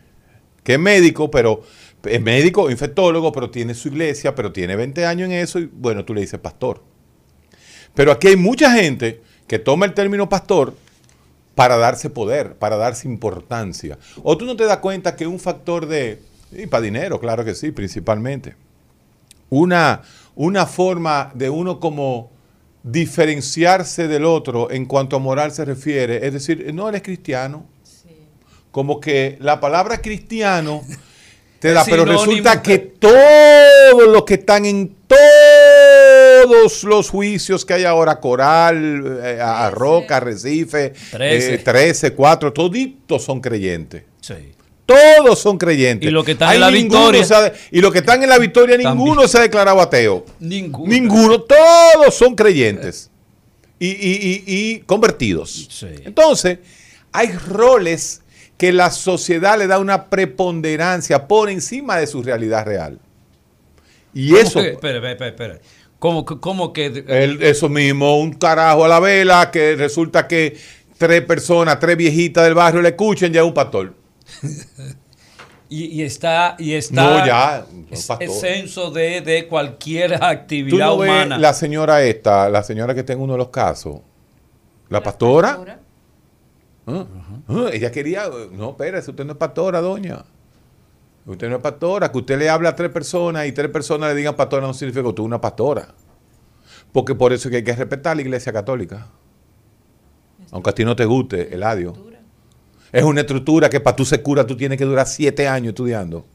[0.64, 1.62] que es médico, pero
[2.04, 6.06] es médico, infectólogo, pero tiene su iglesia, pero tiene 20 años en eso y bueno,
[6.06, 6.84] tú le dices pastor.
[7.94, 10.76] Pero aquí hay mucha gente que toma el término pastor
[11.56, 13.98] para darse poder, para darse importancia.
[14.24, 17.54] O tú no te das cuenta que un factor de, y para dinero, claro que
[17.54, 18.56] sí, principalmente,
[19.50, 20.02] una,
[20.36, 22.32] una forma de uno como
[22.84, 27.66] diferenciarse del otro en cuanto a moral se refiere, es decir, no eres cristiano.
[28.72, 30.82] Como que la palabra cristiano
[31.62, 37.84] te da, pero resulta que todos los que están en todos los juicios que hay
[37.84, 44.06] ahora, Coral, eh, a Roca, Recife, 13, 4, eh, toditos son creyentes.
[44.22, 44.34] Sí.
[44.88, 46.10] Todos son creyentes.
[46.10, 47.54] Y los que están en la victoria.
[47.70, 50.26] y los que están en la victoria, ninguno se ha declarado ateo.
[50.40, 50.92] Ninguno.
[50.92, 51.42] Ninguno.
[51.42, 53.12] Todos son creyentes.
[53.78, 55.68] Y, y, y, convertidos.
[55.70, 55.90] Sí.
[56.06, 56.58] Entonces,
[57.12, 58.22] hay roles
[58.62, 63.00] que la sociedad le da una preponderancia por encima de su realidad real.
[64.14, 64.60] Y eso...
[64.60, 65.60] espera, espera, espera.
[65.98, 67.04] ¿Cómo, cómo que...?
[67.42, 70.56] eso mismo, un carajo a la vela, que resulta que
[71.00, 73.96] tres personas, tres viejitas del barrio le escuchen, ya es un pastor.
[75.68, 77.66] y, está, y está no, ya,
[78.20, 81.40] el censo de, de, cualquier actividad ¿Tú no humana.
[81.40, 84.02] la señora esta, la señora que está en uno de los casos,
[84.88, 85.81] la, pastora
[86.88, 87.06] ¿Ah?
[87.48, 87.70] ¿Ah?
[87.72, 90.24] Ella quería, no, espérese, usted no es pastora, doña.
[91.26, 92.12] Usted no es pastora.
[92.12, 95.04] Que usted le habla a tres personas y tres personas le digan pastora no significa
[95.04, 95.94] que usted es una pastora.
[96.92, 99.08] Porque por eso es que hay que respetar la iglesia católica.
[100.52, 101.98] Aunque a ti no te guste el adiós.
[102.92, 106.26] Es una estructura que para tú ser cura tú tienes que durar siete años estudiando.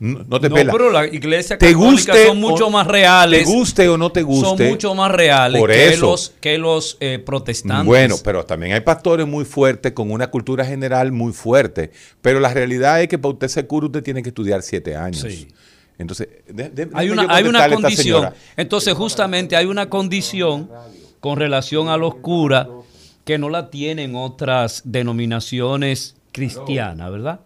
[0.00, 3.44] No, te no, pero la iglesia católica son mucho más reales.
[3.44, 4.64] Te guste o no te guste.
[4.64, 7.86] Son mucho más reales que, los, que los eh, protestantes.
[7.86, 11.92] Bueno, pero también hay pastores muy fuertes con una cultura general muy fuerte.
[12.20, 15.20] Pero la realidad es que para usted ser cura usted tiene que estudiar siete años.
[15.20, 15.48] Sí.
[15.96, 16.28] Entonces,
[16.92, 18.30] hay una, hay una condición.
[18.56, 20.68] Entonces, justamente hay una condición
[21.20, 22.66] con relación a los curas
[23.24, 27.40] que no la tienen otras denominaciones cristianas, ¿verdad?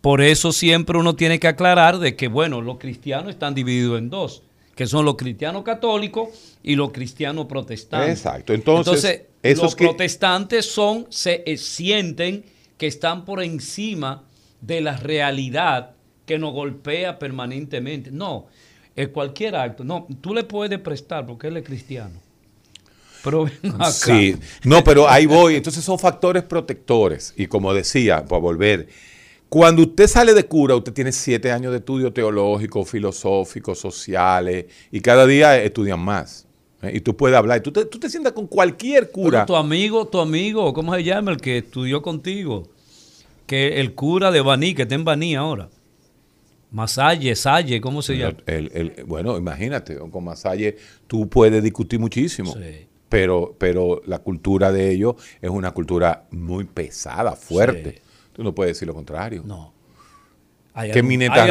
[0.00, 4.10] Por eso siempre uno tiene que aclarar de que, bueno, los cristianos están divididos en
[4.10, 4.42] dos,
[4.74, 6.28] que son los cristianos católicos
[6.62, 8.18] y los cristianos protestantes.
[8.18, 8.52] Exacto.
[8.54, 12.44] Entonces, los protestantes son, se eh, sienten
[12.76, 14.22] que están por encima
[14.60, 15.94] de la realidad
[16.26, 18.10] que nos golpea permanentemente.
[18.12, 18.46] No,
[18.94, 19.82] es cualquier acto.
[19.82, 22.20] No, tú le puedes prestar porque él es cristiano.
[23.24, 23.90] Pero acá.
[23.90, 25.56] Sí, no, pero ahí voy.
[25.56, 27.34] Entonces son factores protectores.
[27.36, 28.88] Y como decía, para volver,
[29.48, 35.00] cuando usted sale de cura, usted tiene siete años de estudio teológico, filosófico, sociales, y
[35.00, 36.46] cada día estudian más.
[36.82, 36.92] ¿eh?
[36.94, 37.58] Y tú puedes hablar.
[37.58, 39.46] Y tú te, sientas con cualquier cura.
[39.46, 41.30] tu amigo, tu amigo, ¿cómo se llama?
[41.30, 42.68] El que estudió contigo.
[43.46, 45.70] Que el cura de Baní, que está en Baní ahora.
[46.70, 48.36] Masalle, Salle, ¿cómo se llama?
[49.06, 52.54] bueno, imagínate, con Masalle tú puedes discutir muchísimo.
[53.08, 58.02] Pero, pero la cultura de ellos es una cultura muy pesada, fuerte.
[58.38, 59.42] Tú no puedes decir lo contrario.
[59.44, 59.74] No.
[60.92, 61.44] que Mineta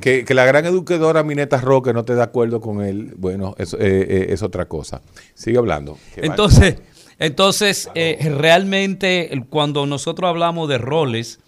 [0.00, 3.76] que, que, la gran educadora Mineta Roque no te da acuerdo con él, bueno, eso
[3.80, 5.02] eh, eh, es otra cosa.
[5.34, 5.98] Sigue hablando.
[6.14, 6.76] Entonces,
[7.18, 11.40] Entonces, eh, realmente cuando nosotros hablamos de roles,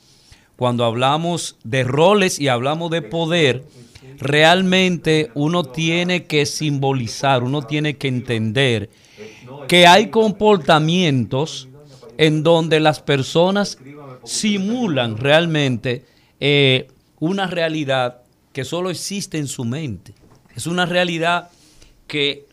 [0.57, 3.63] cuando hablamos de roles y hablamos de poder,
[4.19, 8.91] realmente uno tiene que simbolizar, uno tiene que entender
[9.69, 11.69] que hay comportamientos
[12.19, 13.79] en donde las personas
[14.27, 16.05] simulan realmente
[16.41, 18.23] eh, una realidad
[18.53, 20.15] que solo existe en su mente.
[20.55, 21.51] Es una realidad
[22.07, 22.47] que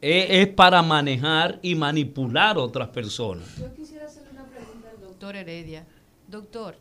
[0.00, 3.46] es, para manejar y manipular a otras personas.
[3.58, 5.86] Yo quisiera hacerle una pregunta al doctor Heredia.
[6.28, 6.76] Doctor,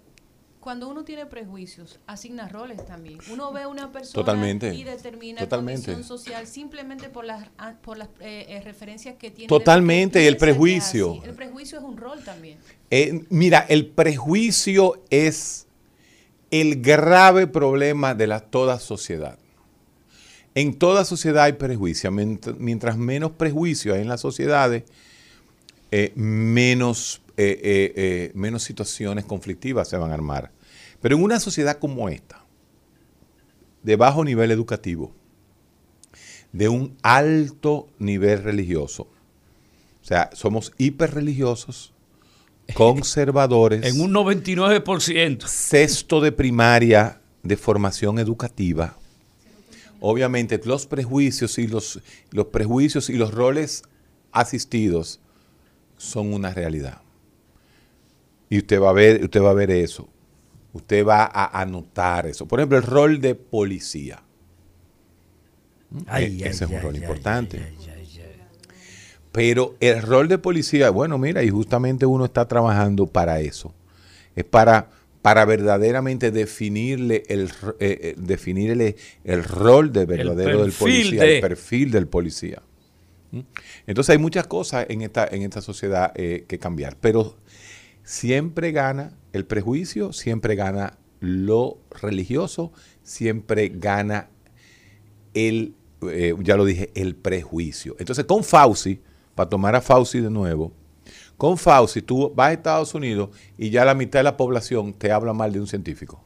[0.66, 3.20] cuando uno tiene prejuicios, asigna roles también.
[3.32, 5.92] Uno ve a una persona y determina Totalmente.
[5.92, 9.48] condición social simplemente por las, ah, por las eh, eh, referencias que tiene.
[9.48, 11.22] Totalmente, el prejuicio.
[11.24, 12.58] El prejuicio es un rol también.
[12.90, 15.68] Eh, mira, el prejuicio es
[16.50, 19.38] el grave problema de la, toda sociedad.
[20.56, 22.10] En toda sociedad hay prejuicio.
[22.10, 24.84] Mientras, menos prejuicio hay en las sociedades,
[26.16, 27.22] menos,
[28.34, 30.52] menos situaciones conflictivas se van a armar.
[31.02, 32.44] Pero en una sociedad como esta,
[33.84, 35.14] de bajo nivel educativo,
[36.52, 39.04] de un alto nivel religioso,
[40.02, 41.94] o sea, somos hiperreligiosos,
[42.74, 43.86] conservadores.
[43.86, 45.48] en un 99%.
[45.48, 48.98] Sexto de primaria de formación educativa.
[50.00, 53.84] Obviamente los prejuicios y los, los prejuicios y los roles
[54.32, 55.20] asistidos
[55.98, 57.02] son una realidad.
[58.50, 60.10] Y usted va a ver, usted va a ver eso
[60.76, 62.46] usted va a anotar eso.
[62.48, 64.22] Por ejemplo, el rol de policía.
[66.18, 67.62] E-, ese es un rol importante.
[69.32, 73.74] Pero el rol de policía, bueno, mira, y justamente uno está trabajando para eso.
[74.36, 74.90] Es para,
[75.22, 82.08] para verdaderamente definirle el, eh, eh, el rol de verdadero del policía, el perfil del
[82.08, 82.62] policía.
[83.32, 83.42] ¿Mm?
[83.88, 86.98] Entonces hay muchas cosas en esta, en esta sociedad eh, que cambiar.
[87.00, 87.38] Pero
[88.06, 92.72] siempre gana el prejuicio, siempre gana lo religioso,
[93.04, 94.30] siempre gana
[95.34, 97.96] el, eh, ya lo dije, el prejuicio.
[98.00, 99.02] Entonces con Fauci,
[99.34, 100.72] para tomar a Fauci de nuevo,
[101.36, 105.12] con Fauci tú vas a Estados Unidos y ya la mitad de la población te
[105.12, 106.24] habla mal de un científico,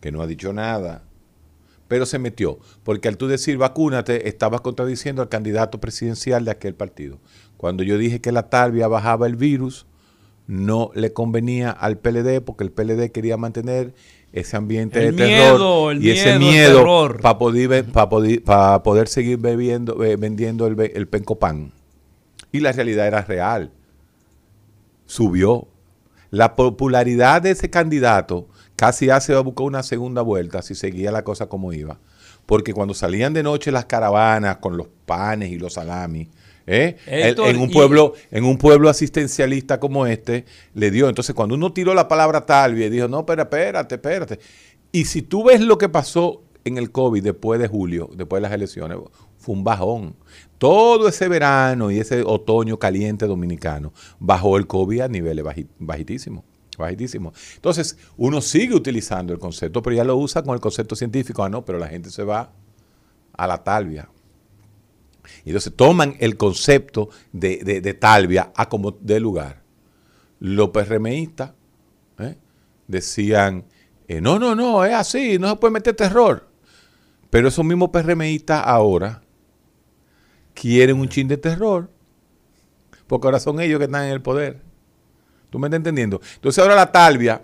[0.00, 1.02] que no ha dicho nada,
[1.88, 6.74] pero se metió, porque al tú decir vacúnate, estabas contradiciendo al candidato presidencial de aquel
[6.74, 7.18] partido.
[7.56, 9.86] Cuando yo dije que la talvia bajaba el virus,
[10.46, 13.94] no le convenía al PLD porque el PLD quería mantener
[14.32, 16.84] ese ambiente de terror y ese miedo
[17.22, 21.72] para poder, para poder, seguir bebiendo, eh, vendiendo el, el pencopan.
[22.50, 23.70] Y la realidad era real.
[25.06, 25.68] Subió.
[26.30, 31.46] La popularidad de ese candidato casi hace buscar una segunda vuelta si seguía la cosa
[31.46, 32.00] como iba.
[32.44, 36.28] Porque cuando salían de noche las caravanas con los panes y los salamis,
[36.66, 36.96] ¿Eh?
[37.06, 41.08] en, un pueblo, en un pueblo asistencialista como este, le dio.
[41.08, 44.38] Entonces, cuando uno tiró la palabra Talvia y dijo, no, pero espérate, espérate.
[44.92, 48.48] Y si tú ves lo que pasó en el COVID después de julio, después de
[48.48, 48.98] las elecciones,
[49.36, 50.16] fue un bajón.
[50.58, 55.44] Todo ese verano y ese otoño caliente dominicano bajó el COVID a niveles
[55.78, 56.44] bajitísimos.
[56.78, 57.32] Bajitísimo.
[57.54, 61.44] Entonces, uno sigue utilizando el concepto, pero ya lo usa con el concepto científico.
[61.44, 62.50] Ah, no, pero la gente se va
[63.32, 64.08] a la talvia.
[65.44, 69.62] Y entonces toman el concepto de, de, Talvia a como de lugar.
[70.40, 71.52] Los PRMistas
[72.18, 72.36] ¿eh?
[72.86, 73.64] decían,
[74.08, 76.48] eh, no, no, no, es así, no se puede meter terror.
[77.30, 79.22] Pero esos mismos PRMistas ahora
[80.54, 81.90] quieren un chin de terror,
[83.06, 84.60] porque ahora son ellos que están en el poder.
[85.50, 86.20] ¿Tú me estás entendiendo?
[86.36, 87.42] Entonces ahora la Talvia,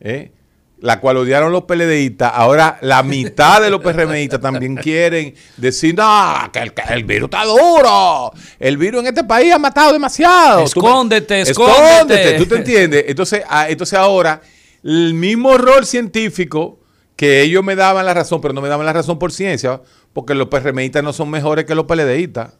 [0.00, 0.32] ¿eh?
[0.80, 6.50] La cual odiaron los PLDistas, ahora la mitad de los PRMistas también quieren decir, no,
[6.52, 6.60] que
[6.90, 10.62] el, virus está duro, el virus en este país ha matado demasiado.
[10.62, 12.38] Escóndete, escóndete.
[12.38, 13.04] ¿Tú te entiendes?
[13.08, 14.40] Entonces, ah, entonces ahora,
[14.84, 16.78] el mismo rol científico
[17.16, 19.80] que ellos me daban la razón, pero no me daban la razón por ciencia,
[20.12, 22.52] porque los PRMistas no son mejores que los PLDistas.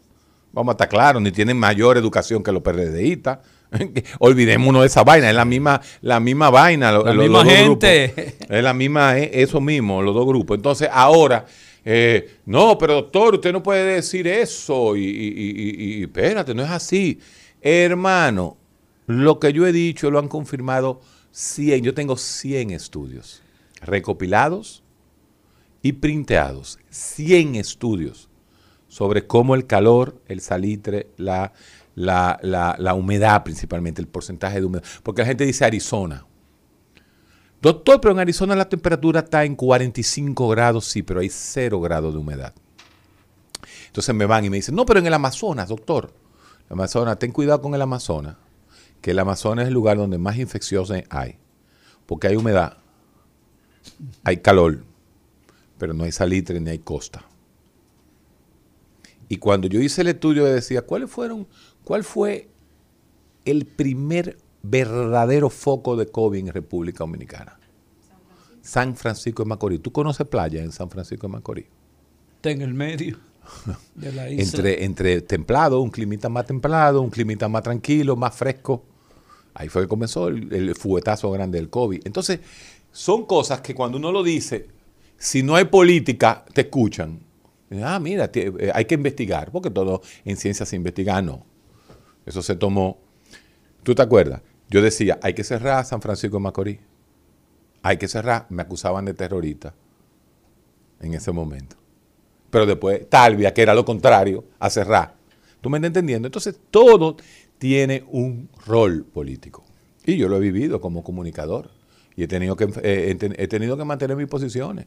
[0.51, 3.39] Vamos a estar claros, ni tienen mayor educación que los PLDistas
[4.19, 6.91] Olvidémonos de esa vaina, es la misma, la misma vaina.
[6.91, 8.37] La misma gente.
[8.49, 10.57] Es la misma, eso mismo, los dos grupos.
[10.57, 11.45] Entonces, ahora,
[11.85, 14.95] eh, no, pero doctor, usted no puede decir eso.
[14.95, 17.19] Y, y, espérate, no es así.
[17.61, 18.57] Hermano,
[19.05, 21.01] lo que yo he dicho lo han confirmado
[21.31, 21.83] 100.
[21.83, 23.41] Yo tengo 100 estudios
[23.81, 24.83] recopilados
[25.81, 26.79] y printeados.
[26.89, 28.29] 100 estudios
[28.87, 31.53] sobre cómo el calor, el salitre, la
[31.99, 32.39] la,
[32.79, 34.85] la, humedad principalmente, el porcentaje de humedad.
[35.03, 36.25] Porque la gente dice Arizona.
[37.61, 42.13] Doctor, pero en Arizona la temperatura está en 45 grados, sí, pero hay 0 grados
[42.13, 42.53] de humedad.
[43.87, 46.13] Entonces me van y me dicen, no, pero en el Amazonas, doctor,
[46.69, 48.37] Amazonas, ten cuidado con el Amazonas,
[49.01, 51.37] que el Amazonas es el lugar donde más infecciones hay,
[52.05, 52.77] porque hay humedad,
[54.23, 54.85] hay calor,
[55.77, 57.25] pero no hay salitre ni hay costa.
[59.31, 61.47] Y cuando yo hice el estudio decía, ¿cuáles fueron,
[61.89, 62.47] cuál fue
[63.45, 67.59] el primer verdadero foco de COVID en República Dominicana?
[68.61, 69.81] San Francisco de Macorís.
[69.81, 71.65] ¿Tú conoces playa en San Francisco de Macorís?
[72.35, 73.17] Está en el medio
[73.95, 74.43] de la isla.
[74.43, 78.83] entre, entre templado, un climita más templado, un climita más tranquilo, más fresco.
[79.55, 82.01] Ahí fue que comenzó el, el fuetazo grande del COVID.
[82.05, 82.39] Entonces,
[82.91, 84.67] son cosas que cuando uno lo dice,
[85.17, 87.19] si no hay política, te escuchan.
[87.83, 91.19] Ah, mira, eh, hay que investigar, porque todo en ciencia se investiga.
[91.23, 91.48] no.
[92.29, 92.99] Eso se tomó.
[93.81, 94.41] ¿Tú te acuerdas?
[94.69, 96.79] Yo decía, hay que cerrar San Francisco de Macorís.
[97.81, 98.45] Hay que cerrar.
[98.49, 99.73] Me acusaban de terrorista
[101.01, 101.75] en ese momento.
[102.51, 105.15] Pero después, Talvia, que era lo contrario, a cerrar.
[105.59, 106.27] ¿Tú me estás entendiendo?
[106.27, 107.17] Entonces, todo
[107.57, 109.65] tiene un rol político.
[110.05, 111.71] Y yo lo he vivido como comunicador.
[112.15, 114.85] Y he tenido que, eh, he tenido que mantener mis posiciones.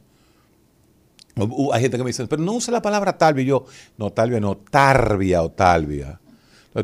[1.72, 3.42] Hay gente que me dice, pero no use la palabra talvia.
[3.42, 3.64] Y yo,
[3.98, 6.20] no, talvia no, tarbia o talvia.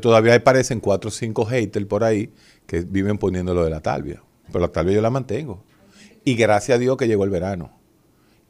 [0.01, 2.33] Todavía aparecen cuatro o cinco haters por ahí
[2.67, 4.23] que viven poniendo de la talvia.
[4.47, 5.65] Pero la talvia yo la mantengo.
[6.25, 7.73] Y gracias a Dios que llegó el verano.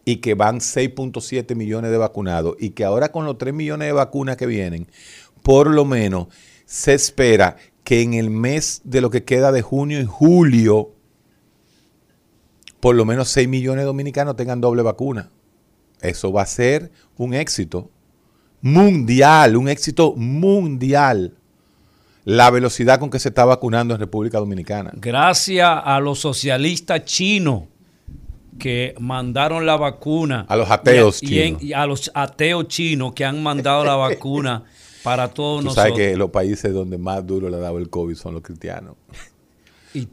[0.05, 2.57] Y que van 6.7 millones de vacunados.
[2.59, 4.89] Y que ahora con los 3 millones de vacunas que vienen,
[5.43, 6.29] por lo menos
[6.65, 10.95] se espera que en el mes de lo que queda de junio y julio,
[12.81, 15.31] por lo menos 6 millones de dominicanos tengan doble vacuna.
[16.01, 17.91] Eso va a ser un éxito
[18.61, 21.35] mundial, un éxito mundial.
[22.25, 24.93] La velocidad con que se está vacunando en República Dominicana.
[24.95, 27.63] Gracias a los socialistas chinos
[28.59, 30.45] que mandaron la vacuna.
[30.49, 31.63] A los ateos chinos.
[31.63, 34.65] Y, a los ateos chinos que han mandado la vacuna
[35.03, 35.87] para todos nosotros.
[35.87, 38.97] sabes que los países donde más duro le ha dado el COVID son los cristianos.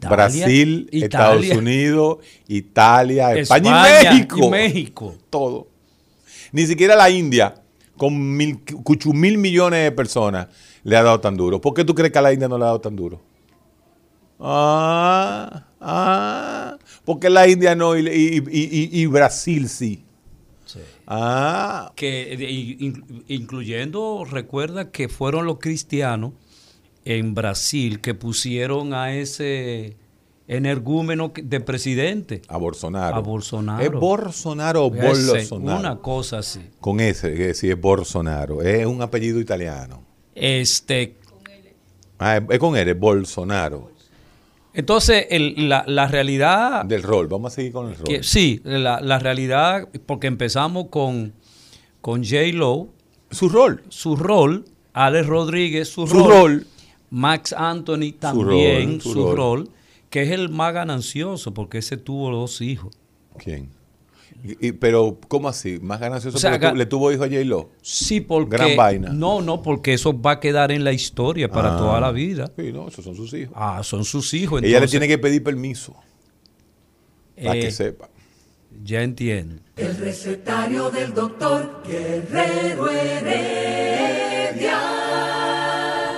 [0.08, 2.18] Brasil, Estados Unidos,
[2.48, 4.38] Italia, España, y México.
[4.46, 5.14] Y México.
[5.28, 5.68] Todo.
[6.52, 7.54] Ni siquiera la India,
[7.96, 8.60] con mil,
[9.12, 10.48] mil millones de personas,
[10.84, 11.60] le ha dado tan duro.
[11.60, 13.20] ¿Por qué tú crees que a la India no le ha dado tan duro?
[14.38, 20.02] Ah, ah, porque la India no y, Brasil sí.
[21.06, 21.92] Ah.
[21.94, 22.92] Que,
[23.28, 26.32] incluyendo, recuerda que fueron los cristianos
[27.04, 29.96] en Brasil que pusieron a ese
[30.48, 32.42] energúmeno de presidente.
[32.48, 33.16] A Bolsonaro.
[33.16, 33.82] A Bolsonaro.
[33.82, 35.80] ¿Es Bolsonaro o Bolsonaro?
[35.80, 36.60] Una cosa así.
[36.80, 38.62] Con ese, que sí es Bolsonaro.
[38.62, 40.02] Es un apellido italiano.
[40.34, 41.16] Este.
[42.18, 43.90] Ah, es con él, es Bolsonaro.
[44.72, 46.84] Entonces, la, realidad...
[46.84, 48.22] Del rol, vamos a seguir con el rol.
[48.22, 51.32] sí, la, realidad, porque empezamos con,
[52.02, 52.52] con J.
[52.52, 52.88] Lo.
[53.30, 53.82] Su rol.
[53.88, 54.66] Su rol.
[54.92, 56.66] Alex Rodríguez, su, rol.
[57.08, 59.70] Max Anthony también, su, rol
[60.16, 62.96] que es el más ganancioso, porque ese tuvo dos hijos.
[63.36, 63.68] ¿Quién?
[64.80, 65.78] pero, ¿cómo así?
[65.82, 67.68] ¿Más ganancioso porque le tuvo hijo a J-Lo?
[67.82, 68.56] Sí, porque...
[68.56, 69.10] Gran vaina.
[69.10, 71.76] No, no, porque eso va a quedar en la historia para ah.
[71.76, 72.50] toda la vida.
[72.56, 73.54] Sí, no, esos son sus hijos.
[73.54, 74.62] Ah, son sus hijos.
[74.62, 75.94] Ella le tiene que pedir permiso.
[77.36, 78.08] Para que eh, sepa.
[78.82, 79.60] Ya entiendo.
[79.76, 84.80] El recetario del doctor Guerrero Heredia.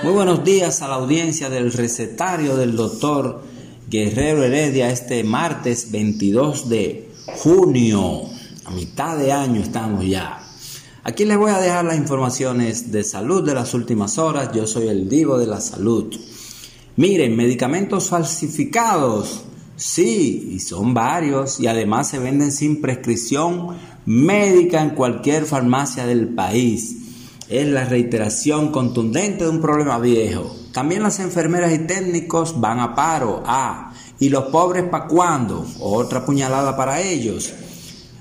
[0.03, 3.58] Muy buenos días a la audiencia del recetario del doctor
[3.89, 8.21] Guerrero Heredia este martes 22 de junio.
[8.65, 10.45] A mitad de año estamos ya.
[11.03, 14.51] Aquí les voy a dejar las informaciones de salud de las últimas horas.
[14.53, 16.15] Yo soy el divo de la salud.
[16.97, 19.45] Miren, medicamentos falsificados.
[19.75, 23.69] Sí, y son varios y además se venden sin prescripción
[24.05, 26.95] médica en cualquier farmacia del país.
[27.49, 30.58] Es la reiteración contundente de un problema viejo.
[30.79, 33.43] También las enfermeras y técnicos van a paro.
[33.45, 35.67] Ah, ¿y los pobres para cuándo?
[35.81, 37.51] Otra puñalada para ellos.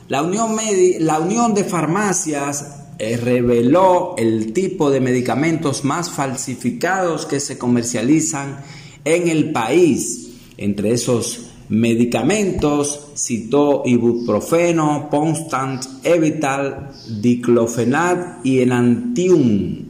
[0.08, 0.56] La Unión,
[0.98, 8.56] la Unión de Farmacias eh, reveló el tipo de medicamentos más falsificados que se comercializan
[9.04, 10.30] en el país.
[10.56, 16.90] Entre esos medicamentos citó ibuprofeno, Ponstant, Evital,
[17.20, 19.87] diclofenac y enantium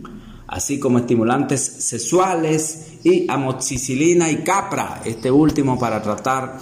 [0.48, 6.58] así como estimulantes sexuales y amoxicilina y capra, este último para tratar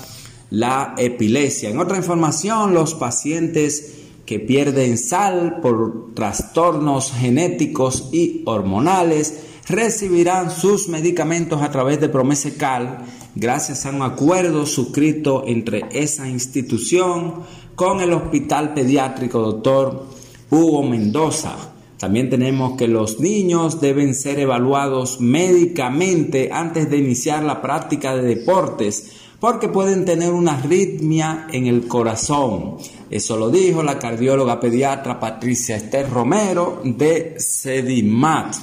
[0.50, 1.70] la epilepsia.
[1.70, 3.94] En otra información, los pacientes
[4.26, 9.34] que pierden sal por trastornos genéticos y hormonales
[9.68, 13.04] recibirán sus medicamentos a través de Promesecal
[13.36, 17.42] gracias a un acuerdo suscrito entre esa institución
[17.76, 20.06] con el Hospital Pediátrico Dr.
[20.50, 27.62] Hugo Mendoza También tenemos que los niños deben ser evaluados médicamente antes de iniciar la
[27.62, 32.76] práctica de deportes porque pueden tener una arritmia en el corazón.
[33.10, 38.56] Eso lo dijo la cardióloga pediatra Patricia Esther Romero de Sedimat.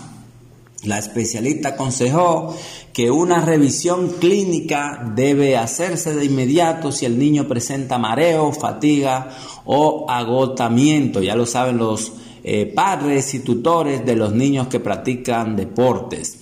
[0.84, 2.56] La especialista aconsejó
[2.92, 9.30] que una revisión clínica debe hacerse de inmediato si el niño presenta mareo, fatiga
[9.66, 11.22] o agotamiento.
[11.22, 12.12] Ya lo saben los
[12.44, 16.40] eh, padres y tutores de los niños que practican deportes.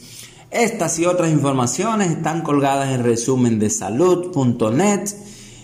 [0.50, 5.10] Estas y otras informaciones están colgadas en resumen de salud.net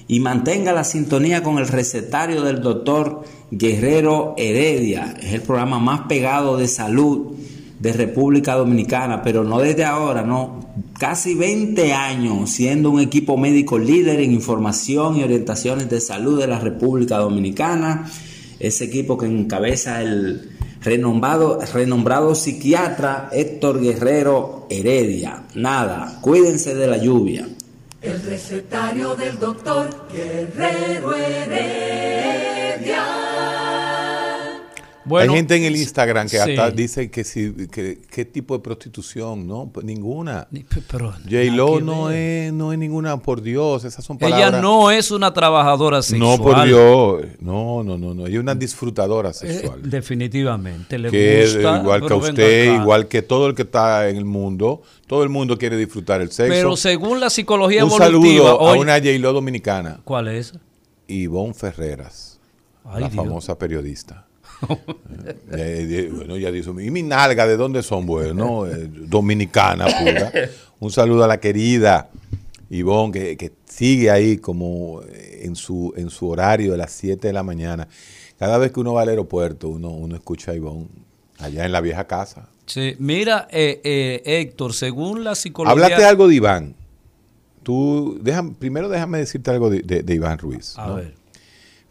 [0.07, 5.15] y mantenga la sintonía con el recetario del doctor Guerrero Heredia.
[5.21, 7.33] Es el programa más pegado de salud
[7.79, 10.59] de República Dominicana, pero no desde ahora, no.
[10.97, 16.47] Casi 20 años siendo un equipo médico líder en información y orientaciones de salud de
[16.47, 18.09] la República Dominicana.
[18.59, 25.43] Ese equipo que encabeza el renombrado, renombrado psiquiatra Héctor Guerrero Heredia.
[25.55, 27.47] Nada, cuídense de la lluvia.
[28.01, 32.47] El recetario del doctor Guerrero Heredia.
[35.15, 39.47] Hay gente en el Instagram que hasta dice que si que, qué tipo de prostitución,
[39.47, 39.69] ¿no?
[39.71, 40.47] Pues ninguna.
[40.51, 44.49] J-Lo no es, no es ninguna, por Dios, esas son palabras.
[44.49, 46.37] Ella no es una trabajadora sexual.
[46.37, 47.25] No, por Dios.
[47.39, 48.27] No, no, no, no.
[48.27, 49.79] Ella es una disfrutadora eh, sexual.
[49.83, 50.97] definitivamente.
[50.97, 54.25] Le que gusta, igual que a usted, igual que todo el que está en el
[54.25, 54.81] mundo.
[55.07, 56.53] Todo el mundo quiere disfrutar el sexo.
[56.53, 60.01] Pero según la psicología Un saludo a una J-Lo dominicana.
[60.03, 60.53] ¿Cuál es?
[61.07, 62.39] Ivonne Ferreras,
[62.97, 64.26] la famosa periodista.
[66.11, 68.05] Bueno, ya dice, ¿y mi nalga de dónde son?
[68.05, 70.31] Bueno, eh, dominicana pura.
[70.79, 72.09] Un saludo a la querida
[72.69, 77.33] Ivonne, que, que, sigue ahí como en su, en su horario de las 7 de
[77.33, 77.87] la mañana.
[78.39, 80.87] Cada vez que uno va al aeropuerto, uno, uno escucha a Ivonne
[81.37, 82.49] allá en la vieja casa.
[82.65, 85.85] Sí, mira, eh, eh, Héctor, según la psicología...
[85.85, 86.75] Háblate algo de Iván.
[87.63, 88.19] Tú,
[88.59, 90.73] primero déjame decirte algo de, Iván Ruiz.
[90.77, 91.15] A ver.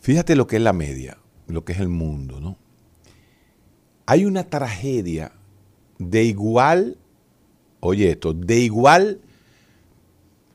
[0.00, 2.56] Fíjate lo que es la media lo que es el mundo, ¿no?
[4.06, 5.32] Hay una tragedia
[5.98, 6.98] de igual,
[7.80, 9.20] oye esto, de igual,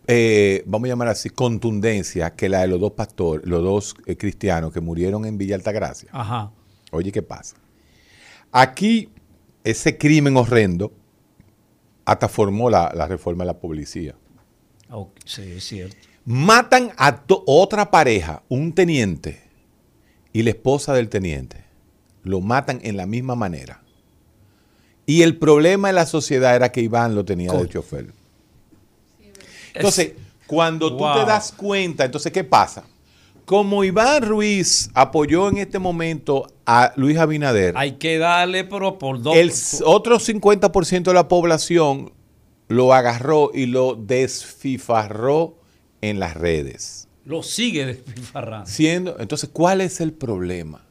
[0.08, 4.16] eh, vamos a llamar así, contundencia que la de los dos pastores, los dos eh,
[4.18, 6.10] cristianos que murieron en Villa Altagracia.
[6.12, 6.52] Ajá.
[6.92, 7.56] Oye, ¿qué pasa?
[8.52, 9.10] Aquí,
[9.64, 10.92] ese crimen horrendo
[12.06, 14.16] hasta formó la, reforma de la policía.
[15.26, 15.96] sí, es cierto.
[16.26, 19.42] Matan a otra pareja, un teniente,
[20.34, 21.66] y la esposa del teniente
[22.24, 23.82] lo matan en la misma manera.
[25.06, 28.14] Y el problema en la sociedad era que Iván lo tenía de chofer.
[29.74, 30.14] Entonces,
[30.48, 32.86] cuando tú te das cuenta, entonces, ¿qué pasa?
[33.46, 37.74] Como Iván Ruiz apoyó en este momento a Luis Abinader.
[37.76, 39.36] Hay que darle, pero por dos.
[39.36, 39.52] El
[39.86, 42.14] otro 50% de la población
[42.68, 45.58] lo agarró y lo desfifarró
[46.02, 48.68] en las redes lo sigue despilfarrando.
[48.68, 50.82] Siendo, entonces, ¿cuál es el problema?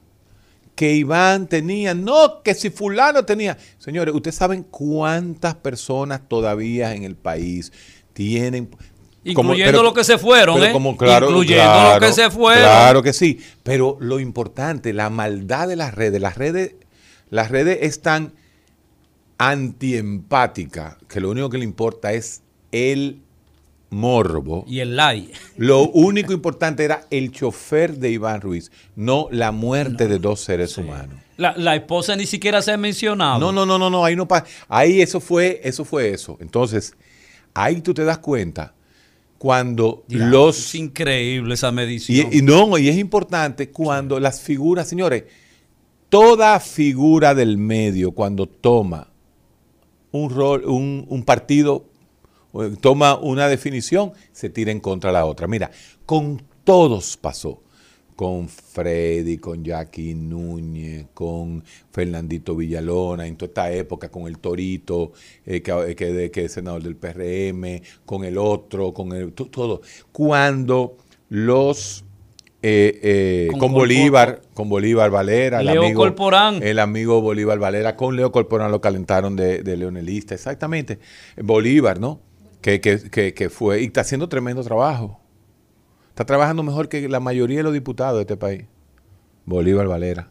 [0.75, 3.59] Que Iván tenía, no, que si fulano tenía.
[3.79, 7.73] Señores, ustedes saben cuántas personas todavía en el país
[8.13, 8.71] tienen...
[9.23, 10.73] Incluyendo lo que se fueron, ¿eh?
[10.73, 12.63] Como, claro, Incluyendo lo que se fueron.
[12.63, 13.39] Claro que sí.
[13.63, 16.23] Pero lo importante, la maldad de las redes.
[16.23, 16.77] Las redes,
[17.29, 18.33] las redes están
[19.37, 23.23] antiempáticas, que lo único que le importa es el
[23.91, 24.65] morbo.
[24.67, 25.33] Y el like.
[25.57, 30.79] Lo único importante era el chofer de Iván Ruiz, no la muerte de dos seres
[30.79, 31.17] humanos.
[31.37, 33.39] La, esposa ni siquiera se ha mencionado.
[33.39, 34.45] No, no, no, no, no, ahí no pasa.
[34.69, 36.37] Ahí eso fue, eso fue eso.
[36.41, 36.95] Entonces,
[37.55, 38.75] ahí tú te das cuenta
[39.39, 40.59] cuando los...
[40.59, 42.29] Es increíble esa medición.
[42.31, 45.25] Y, no, y es importante cuando las figuras, señores,
[46.11, 49.09] toda figura del medio cuando toma
[50.13, 51.90] un rol, un, un partido
[52.81, 55.47] toma una definición, se tira en contra la otra.
[55.47, 55.71] Mira,
[56.07, 57.63] con todos pasó.
[58.17, 65.13] Con Freddy, con Jackie Núñez, con Fernandito Villalona, en toda esta época, con el Torito,
[65.47, 69.81] eh, que, que, es senador del PRM, con el otro, con el todo.
[70.13, 70.99] Cuando
[71.31, 72.05] los
[72.63, 76.15] eh, eh, con, Bolívar, con Bolívar Valera, el amigo,
[76.61, 80.99] el amigo Bolívar Valera, con Leo Corporán lo calentaron de, de leonelista, exactamente.
[81.43, 82.21] Bolívar, ¿no?
[82.61, 85.21] Que, fue y está haciendo tremendo trabajo.
[86.11, 88.65] Está trabajando mejor que la mayoría de los diputados de este país.
[89.47, 90.31] Bolívar Valera.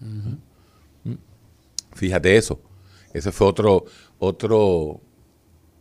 [0.00, 0.34] Mm.
[1.94, 2.60] Fíjate eso.
[3.12, 3.84] Ese fue otro,
[4.18, 5.00] otro,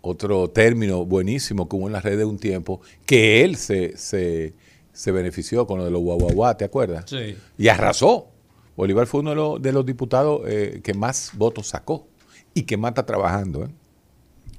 [0.02, 4.54] otro término buenísimo que hubo en las redes de un tiempo, que él se, se,
[4.94, 7.06] se benefició con lo de los guaguaguá, ¿te acuerdas?
[7.08, 7.36] Sí.
[7.58, 8.30] Y arrasó.
[8.78, 12.08] Bolívar fue uno de los, diputados eh, que más votos sacó
[12.54, 13.66] y que más está trabajando.
[13.66, 13.70] ¿eh?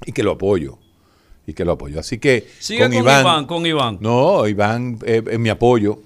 [0.05, 0.79] Y que lo apoyo.
[1.47, 1.99] Y que lo apoyo.
[1.99, 2.47] Así que.
[2.59, 3.97] Sigue con, Iván, Con Iván.
[3.99, 5.99] No, Iván es eh, mi apoyo,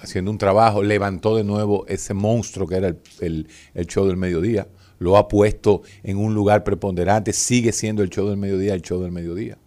[0.00, 2.88] haciendo un trabajo, levantó de nuevo ese monstruo que era
[3.20, 4.66] el, el show del mediodía.
[4.98, 7.32] Lo ha puesto en un lugar preponderante.
[7.32, 9.58] Sigue siendo el show del mediodía, el show del mediodía.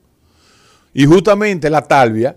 [0.94, 2.36] Y justamente la Talvia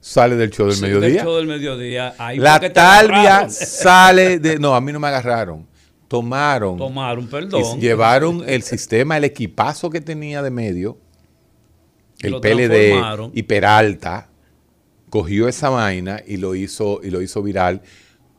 [0.00, 1.24] sale del show del mediodía.
[1.24, 2.14] Del mediodía.
[2.36, 4.58] la Talvia sale de...
[4.58, 5.66] No, a mí no me agarraron.
[6.08, 6.76] Tomaron.
[6.76, 7.80] Tomaron, perdón.
[7.80, 10.98] llevaron el sistema, el equipazo que tenía de medio,
[12.22, 14.30] el PLD y Peralta,
[15.10, 17.82] cogió esa vaina y lo hizo, y lo hizo viral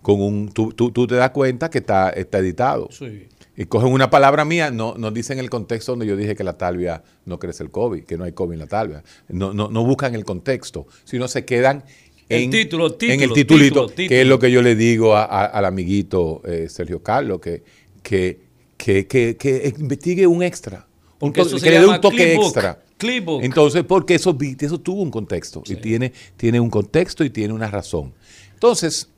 [0.02, 0.52] con un...
[0.52, 2.90] Tú, tú, te das cuenta que está, está editado.
[2.92, 3.28] Sí.
[3.56, 6.58] Y cogen una palabra mía, no, no dicen el contexto donde yo dije que la
[6.58, 9.04] talvia no crece el COVID, que no hay COVID en la talvia.
[9.30, 11.84] No, no, no buscan el contexto, sino se quedan
[12.30, 16.42] en el, título, en el titulito, que es lo que yo le digo al amiguito
[16.46, 17.64] eh, Sergio Carlos, que,
[18.02, 18.40] que,
[18.78, 20.88] que, que, investigue un extra,
[21.34, 22.83] que le dé un toque extra.
[23.00, 27.68] Entonces, porque eso, eso tuvo un contexto, y tiene, tiene un contexto y tiene una
[27.68, 28.14] razón.
[28.54, 29.10] Entonces,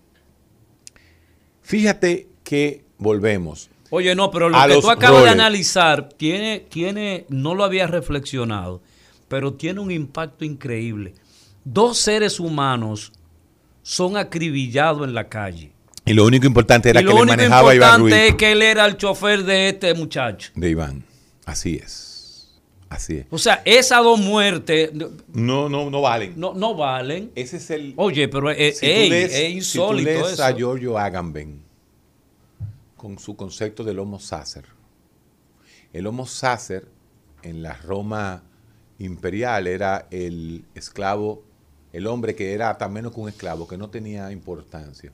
[1.61, 7.53] fíjate que volvemos Oye, no, pero lo que tú acabas de analizar tiene, tiene, no
[7.53, 8.81] lo había reflexionado,
[9.27, 11.13] pero tiene un impacto increíble.
[11.63, 13.13] Dos seres humanos
[13.83, 15.71] son acribillados en la calle.
[16.03, 18.85] Y lo único importante era que le manejaba Iván Lo importante es que él era
[18.85, 20.51] el chofer de este muchacho.
[20.55, 21.03] De Iván.
[21.45, 22.04] Así es.
[22.95, 23.25] Así es.
[23.29, 24.91] O sea, esas dos muertes.
[25.33, 26.33] No, no, no valen.
[26.37, 27.31] No, no valen.
[27.35, 27.93] Ese es el.
[27.97, 30.09] Oye, pero es, es insólito.
[30.09, 31.61] Si tú lees a Giorgio Agamben
[32.95, 34.65] con su concepto del Homo sacer.
[35.93, 36.87] El Homo sacer
[37.43, 38.43] en la Roma
[38.97, 41.43] imperial era el esclavo,
[41.93, 45.11] el hombre que era tan menos que un esclavo, que no tenía importancia,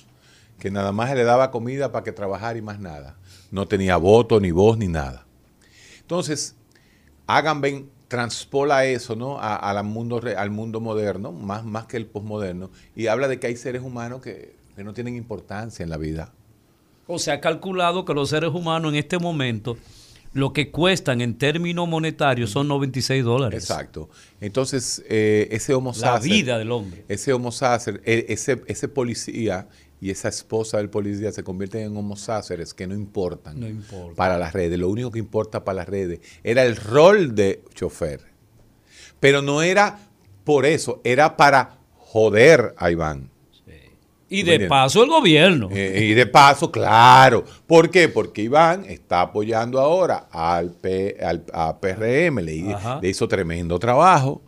[0.57, 3.17] que nada más le daba comida para que trabajara y más nada.
[3.49, 5.25] No tenía voto, ni voz, ni nada.
[5.99, 6.55] Entonces,
[7.37, 9.39] Agamben transpola eso ¿no?
[9.39, 13.55] al, mundo, al mundo moderno, más, más que el posmoderno, y habla de que hay
[13.55, 16.33] seres humanos que, que no tienen importancia en la vida
[17.11, 19.77] o se ha calculado que los seres humanos en este momento
[20.33, 23.63] lo que cuestan en términos monetarios son 96 dólares.
[23.63, 24.09] Exacto.
[24.39, 27.03] Entonces, eh, ese homo La vida del hombre.
[27.09, 29.67] Ese homo sacer, e, ese, ese policía
[30.01, 33.67] y esa esposa del policía se convierten en homo sáceres que no importan no
[34.15, 34.79] para las redes.
[34.79, 38.19] Lo único que importa para las redes era el rol de chofer.
[39.19, 39.99] Pero no era
[40.43, 43.29] por eso, era para joder a Iván.
[44.27, 45.69] Y de paso el gobierno.
[45.71, 47.43] Eh, y de paso, claro.
[47.67, 48.07] ¿Por qué?
[48.07, 54.41] Porque Iván está apoyando ahora al, P, al a PRM, le, le, hizo tremendo trabajo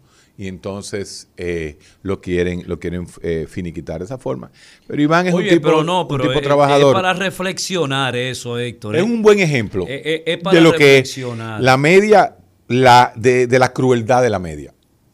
[0.44, 4.52] y entonces eh, lo quieren, lo quieren eh, finiquitar de esa forma.
[4.86, 6.94] Pero Iván es un tipo, no, pero tipo trabajador.
[6.94, 8.98] Es para reflexionar eso, Héctor.
[8.98, 11.18] Es un buen ejemplo de lo que es
[11.60, 12.36] la media,
[12.68, 14.74] la, de, de la crueldad de la media.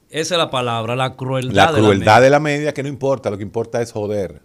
[0.10, 1.54] Esa es la palabra, la crueldad.
[1.54, 4.42] La crueldad de la media que no importa, lo que importa es joder.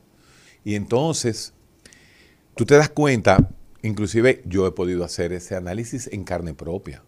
[0.64, 1.55] Y entonces,
[2.55, 3.49] tú te das cuenta,
[3.82, 7.03] inclusive yo he podido hacer ese análisis en carne propia.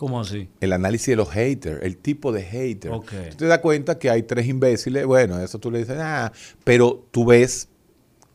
[0.00, 0.48] ¿Cómo así?
[0.62, 2.90] El análisis de los haters, el tipo de hater.
[2.90, 6.32] Tú te das cuenta que hay tres imbéciles, bueno, eso tú le dices, ah,
[6.64, 7.68] pero tú ves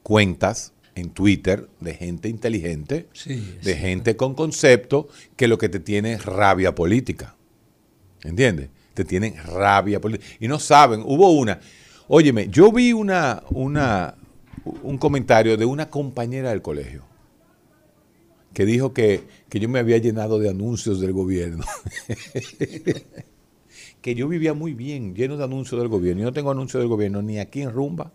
[0.03, 3.07] cuentas en Twitter de gente inteligente,
[3.63, 7.35] de gente con concepto, que lo que te tiene es rabia política.
[8.21, 8.69] ¿Entiendes?
[8.93, 10.35] Te tienen rabia política.
[10.39, 11.59] Y no saben, hubo una,
[12.07, 14.13] óyeme, yo vi una, una,
[14.83, 17.14] un comentario de una compañera del colegio
[18.55, 21.65] que dijo que, yo me había llenado de anuncios del gobierno.
[24.01, 26.21] que yo vivía muy bien, lleno de anuncios del gobierno.
[26.21, 28.13] Yo no tengo anuncios del gobierno ni aquí en Rumba.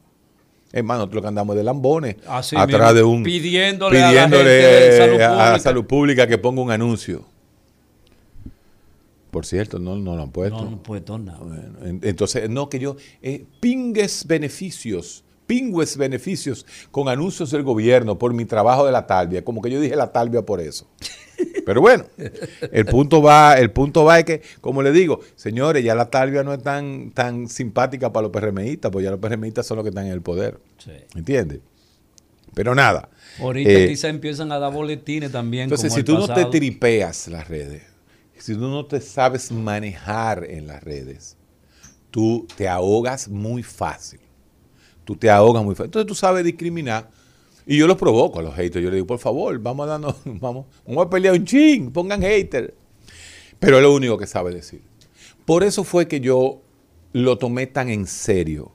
[0.73, 6.39] Hermano, nosotros que andamos de lambones atrás de un pidiéndole, a, la, salud, pública que
[6.39, 7.27] ponga un anuncio.
[9.31, 10.57] Por cierto, no, no lo han puesto.
[10.57, 11.71] No, no han puesto nada.
[11.83, 18.45] entonces, no, que yo, eh, pingues beneficios pingües beneficios con anuncios del gobierno por mi
[18.45, 19.45] trabajo de la talvia.
[19.45, 20.87] Como que yo dije la talvia por eso.
[21.67, 22.05] Pero bueno,
[22.71, 26.45] el punto va, el punto va es que, como le digo, señores, ya la talvia
[26.45, 29.89] no es tan, tan simpática para los PRMistas, pues ya los PRMistas son los que
[29.89, 30.61] están en el poder.
[30.79, 30.93] Sí.
[31.17, 31.59] ¿Entiendes?
[32.55, 33.09] Pero nada.
[33.41, 35.65] Ahorita eh, quizá empiezan a dar boletines también.
[35.65, 37.83] Entonces, si tú no te tripeas las redes,
[38.39, 41.37] si tú no te sabes manejar en las redes,
[42.13, 44.21] tú te ahogas muy fácil
[45.11, 45.87] tú te ahogas muy fácil.
[45.87, 47.11] Entonces tú sabes discriminar.
[47.67, 48.77] Y yo los provoco a los haters.
[48.77, 52.23] Yo les digo, por favor, vamos a darnos, vamos, vamos a pelear un ching, pongan
[52.23, 52.73] haters.
[53.59, 54.83] Pero es lo único que sabe decir.
[55.45, 56.63] Por eso fue que yo
[57.13, 58.71] lo tomé tan en serio.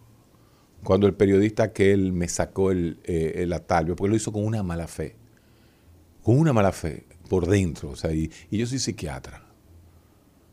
[0.84, 4.44] cuando el periodista que él me sacó el, eh, el atalio, porque lo hizo con
[4.44, 5.16] una mala fe,
[6.22, 9.42] con una mala fe por dentro, o sea, y, yo soy psiquiatra.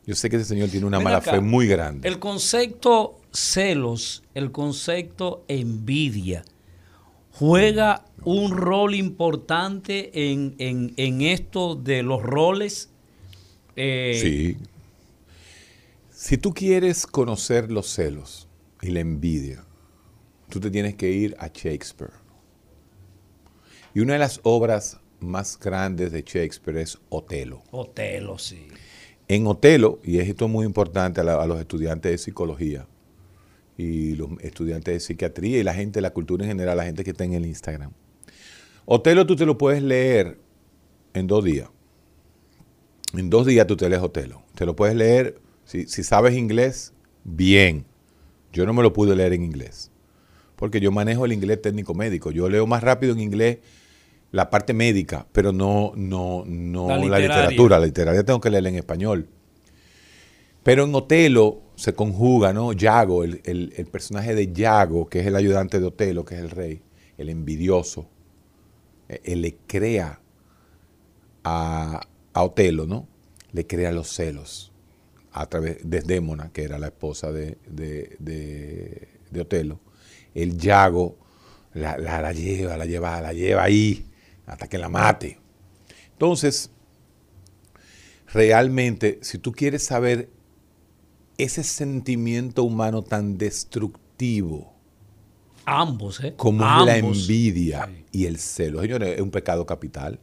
[0.07, 2.09] Yo sé que ese señor tiene una mala fe muy grande.
[2.09, 6.45] El concepto celos, el concepto envidia,
[7.31, 12.91] juega un rol importante en, en, esto de los roles.
[13.77, 14.57] Eh, sí.
[16.11, 18.49] Si tú quieres conocer los celos
[18.81, 19.65] y la envidia,
[20.49, 22.13] tú te tienes que ir a Shakespeare.
[23.95, 27.63] Y una de las obras más grandes de Shakespeare es Otelo.
[27.71, 28.69] Otelo, sí.
[29.33, 32.87] En Otelo, y esto es muy importante a, los estudiantes de psicología
[33.79, 37.13] y los estudiantes de psiquiatría y la gente la cultura en general, la gente que
[37.13, 37.93] está en el Instagram.
[38.85, 40.39] Otelo tú te lo puedes leer
[41.15, 41.71] en dos días.
[43.15, 44.43] En dos días tú te lees Otelo.
[44.55, 46.93] Te lo puedes leer, si sabes inglés,
[47.25, 47.87] bien.
[48.53, 49.91] Yo no me lo pude leer en inglés,
[50.57, 52.33] porque yo manejo el inglés técnico médico.
[52.33, 53.61] Yo leo más rápido en inglés
[54.33, 57.79] la parte médica, pero no, no, no la, literatura.
[57.79, 59.29] La literatura tengo que leer en español.
[60.63, 62.73] Pero en Otelo se conjuga, ¿no?
[62.73, 66.83] Yago, el, personaje de Yago, que es el ayudante de Otelo, que es el rey,
[67.19, 68.09] el envidioso.
[69.09, 70.19] Él le crea
[71.45, 72.01] a,
[72.33, 73.07] Otelo, ¿no?
[73.53, 74.73] Le crea los celos
[75.33, 79.09] a través de Démona, que era la esposa de, de,
[79.39, 79.81] Otelo.
[80.35, 81.19] El Yago
[81.75, 84.07] la, la, lleva, la lleva, la lleva ahí
[84.47, 85.39] hasta que la mate.
[86.13, 86.71] Entonces,
[88.33, 90.31] realmente, si tú quieres saber
[91.39, 94.73] ese sentimiento humano tan destructivo,
[95.65, 96.35] ambos, ¿eh?
[96.37, 100.21] como la envidia y el celo, señores, es un pecado capital.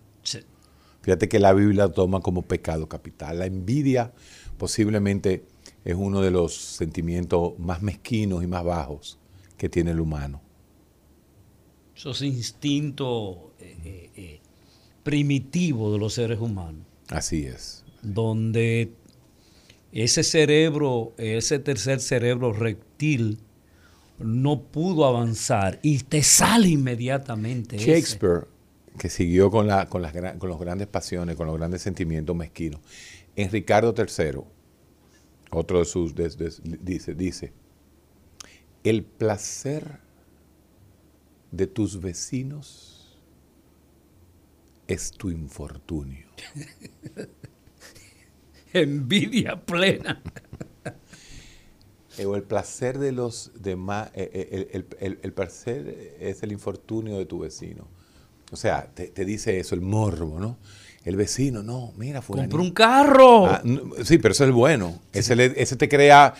[1.01, 3.39] Fíjate que la Biblia toma como pecado capital.
[3.39, 4.13] La envidia
[4.57, 5.45] posiblemente
[5.85, 9.17] es uno de los sentimientos más mezquinos y más bajos
[9.57, 10.41] que tiene el humano.
[11.95, 14.39] Esos instintos eh, eh,
[15.03, 16.85] primitivo de los seres humanos.
[17.09, 17.83] Así es.
[18.01, 18.91] Donde
[19.91, 23.39] ese cerebro, ese tercer cerebro reptil,
[24.19, 27.77] no pudo avanzar y te sale inmediatamente.
[27.77, 28.47] Shakespeare,
[28.97, 32.81] que siguió con, la, con, las, con los grandes pasiones, con los grandes sentimientos mezquinos.
[33.35, 34.41] En Ricardo III,
[35.51, 37.53] otro de sus, dice, dice,
[38.83, 39.99] el placer
[41.51, 42.88] de tus vecinos
[44.89, 46.25] es tu infortunio.
[48.73, 50.21] Envidia plena.
[52.17, 57.39] Eh, el placer de los demás, eh, eh, el, placer es el infortunio de tu
[57.39, 57.87] vecino.
[58.51, 60.57] O sea, te, dice eso, el morbo, ¿no?
[61.05, 62.37] El vecino, no, mira, fue.
[62.37, 63.45] Compró un carro.
[63.45, 63.61] Ah,
[64.03, 64.99] sí, pero eso es bueno.
[65.13, 66.33] Ese, te crea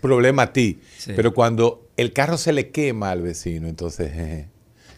[0.00, 0.80] problema a ti.
[1.06, 4.48] Pero cuando el carro se le quema al vecino, entonces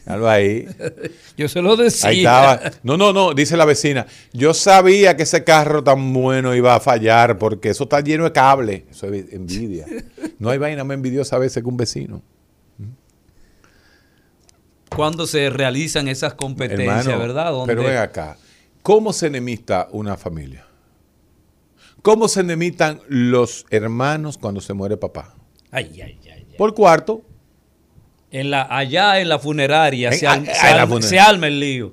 [0.07, 0.67] ahí.
[1.37, 2.11] Yo se lo decía.
[2.11, 2.61] Ahí estaba.
[2.83, 4.07] No, no, no, dice la vecina.
[4.33, 8.33] Yo sabía que ese carro tan bueno iba a fallar porque eso está lleno de
[8.33, 8.87] cable.
[8.91, 9.87] Eso es envidia.
[10.39, 12.21] No hay vaina más envidiosa a veces que un vecino.
[14.89, 17.53] Cuando se realizan esas competencias, ¿verdad?
[17.65, 18.37] Pero ven acá.
[18.83, 20.67] ¿Cómo se enemista una familia?
[22.03, 25.37] ¿Cómo se enemistan los hermanos cuando se muere papá?
[25.71, 26.31] Ay, ay, ay.
[26.35, 26.57] ay.
[26.59, 27.23] Por cuarto,
[28.33, 31.93] en la, allá en la funeraria, se, alma el lío.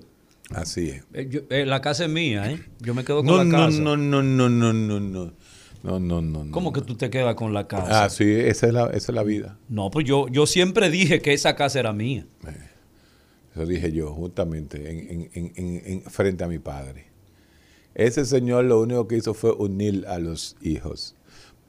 [0.51, 1.03] Así es.
[1.13, 2.59] Eh, eh, la casa es mía, ¿eh?
[2.79, 3.79] Yo me quedo con la casa.
[3.79, 5.33] No, no, no, no, no, no.
[5.81, 6.51] No, no, no.
[6.51, 8.05] ¿Cómo que tú te quedas con la casa?
[8.05, 9.57] Ah, sí, esa es la, esa es la vida.
[9.69, 12.25] No, pues yo, yo siempre dije que esa casa era mía.
[13.53, 17.05] eso dije yo, justamente, en, en, en, frente a mi padre.
[17.95, 21.15] Ese señor lo único que hizo fue unir a los hijos,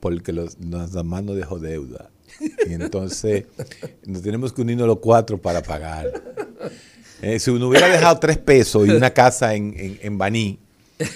[0.00, 2.10] porque los, los demás no dejó deuda.
[2.66, 3.44] Y entonces
[4.06, 6.10] nos tenemos que unirnos los cuatro para pagar.
[7.22, 10.58] Eh, si uno hubiera dejado tres pesos y una casa en, en, Baní,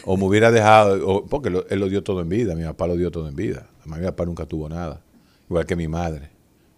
[0.04, 3.10] o me hubiera dejado, porque él lo dio todo en vida, mi papá lo dio
[3.10, 3.66] todo en vida.
[3.86, 5.00] Mi papá nunca tuvo nada,
[5.48, 6.30] igual que mi madre.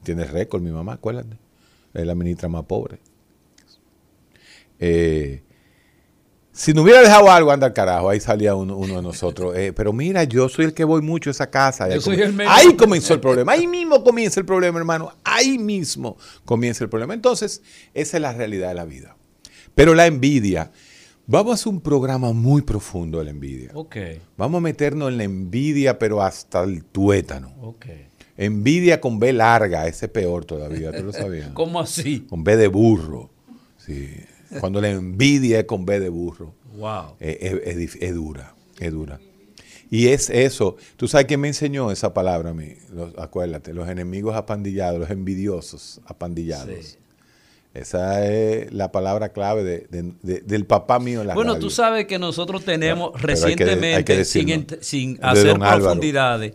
[0.03, 1.37] Tiene récord mi mamá, acuérdate.
[1.93, 2.99] Es la ministra más pobre.
[4.79, 5.43] Eh,
[6.57, 9.55] si no hubiera dejado algo, anda al carajo, ahí salía uno, de nosotros.
[9.57, 11.87] Eh, pero mira, yo soy el que voy mucho a esa casa.
[12.49, 15.13] ahí comenzó el problema, ahí mismo comienza el problema, hermano.
[15.23, 17.13] Ahí mismo comienza el problema.
[17.13, 17.61] Entonces,
[17.93, 19.17] esa es la realidad de la vida.
[19.75, 20.73] Pero la envidia,
[21.27, 23.73] vamos a hacer un programa muy profundo de la envidia.
[23.75, 24.23] Okay.
[24.39, 27.53] Vamos a meternos en la envidia, pero hasta el tuétano.
[27.61, 28.07] Okay.
[28.39, 31.51] Envidia con B larga, ese peor todavía, ¿tú lo sabías?
[31.55, 32.21] ¿Cómo así?
[32.21, 33.29] Con B de burro.
[33.77, 34.09] Sí.
[34.61, 36.55] Cuando la envidia es con B de burro.
[36.77, 37.17] Wow.
[37.21, 39.21] Es, dura, es dura.
[39.91, 40.77] Y es eso.
[40.97, 42.75] ¿Tú sabes quién me enseñó esa palabra a mí?
[43.19, 46.99] acuérdate, los enemigos apandillados, los envidiosos apandillados.
[47.77, 52.65] Esa es la palabra clave del papá mío en la Bueno, tú sabes que nosotros
[52.65, 56.55] tenemos recientemente, sin, hacer profundidades,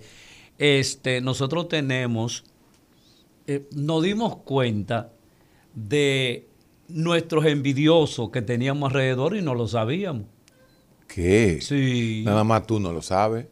[0.57, 2.43] este, nosotros tenemos,
[3.45, 5.11] eh, nos dimos cuenta
[5.75, 6.47] de
[6.93, 10.25] nuestros envidiosos que teníamos alrededor y no lo sabíamos.
[11.07, 11.59] ¿Qué?
[11.61, 12.23] Sí.
[12.25, 13.47] Nada más tú no lo sabes.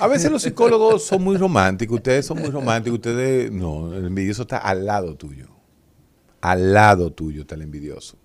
[0.00, 4.42] A veces los psicólogos son muy románticos, ustedes son muy románticos, ustedes no, el envidioso
[4.42, 5.56] está al lado tuyo
[6.46, 8.16] al lado tuyo está el envidioso.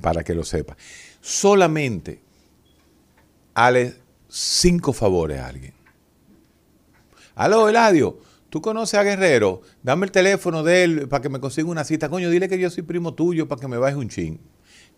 [0.00, 0.76] Para que lo sepa.
[1.20, 2.20] Solamente
[3.54, 3.96] hale
[4.28, 5.74] cinco favores a alguien.
[7.34, 8.18] Aló, Eladio,
[8.56, 9.60] ¿tú conoces a Guerrero?
[9.82, 12.08] Dame el teléfono de él para que me consiga una cita.
[12.08, 14.40] Coño, dile que yo soy primo tuyo para que me vayas un chin.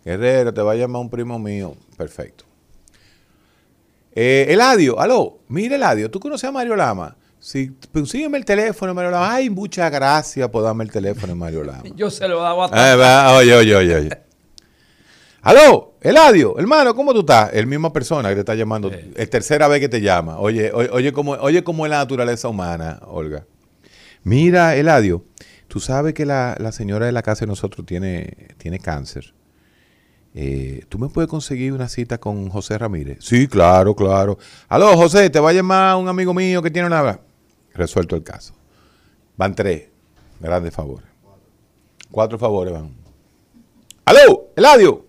[0.05, 1.75] Guerrero, te va a llamar un primo mío.
[1.97, 2.45] Perfecto.
[4.15, 7.17] Eh, Eladio, aló, mire Eladio, ¿tú conoces a Mario Lama?
[7.37, 9.33] Si consígueme el teléfono, Mario Lama.
[9.33, 11.83] Ay, muchas gracias por darme el teléfono, Mario Lama.
[11.97, 14.28] Yo se lo hago a Oye, oye, oye, oye.
[15.41, 17.53] Aló, Eladio, hermano, ¿cómo tú estás?
[17.53, 20.37] El misma persona que te está llamando, es tercera vez que te llama.
[20.37, 23.45] Oye, oye, oye, cómo, oye cómo es la naturaleza humana, Olga.
[24.23, 25.23] Mira, Eladio,
[25.67, 29.33] tú sabes que la, señora de la casa de nosotros tiene, tiene cáncer.
[30.35, 33.19] Eh, ¿Tú me puedes conseguir una cita con José Ramírez?
[33.21, 34.37] Sí, claro, claro.
[34.67, 37.19] Aló, José, te va a llamar un amigo mío que tiene una
[37.73, 38.53] resuelto el caso.
[39.37, 39.89] Van tres
[40.39, 41.07] grandes favores.
[42.11, 42.93] Cuatro favores van.
[44.05, 44.49] ¡Aló!
[44.55, 45.08] ¡Eladio!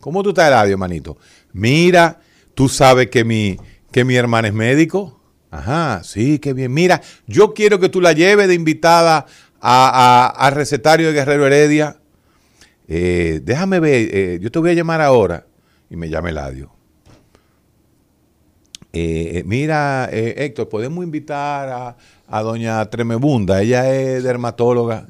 [0.00, 1.18] ¿Cómo tú estás, Eladio, manito?
[1.52, 2.20] Mira,
[2.54, 3.58] tú sabes que mi,
[3.92, 5.20] que mi hermana es médico.
[5.50, 6.72] Ajá, sí, qué bien.
[6.72, 9.26] Mira, yo quiero que tú la lleves de invitada
[9.60, 11.98] al recetario de Guerrero Heredia.
[12.88, 15.46] Eh, déjame ver, eh, yo te voy a llamar ahora.
[15.90, 16.70] Y me llama Eladio.
[18.92, 21.96] Eh, eh, mira, Héctor, podemos invitar
[22.28, 25.06] a, doña Tremebunda, ella es dermatóloga.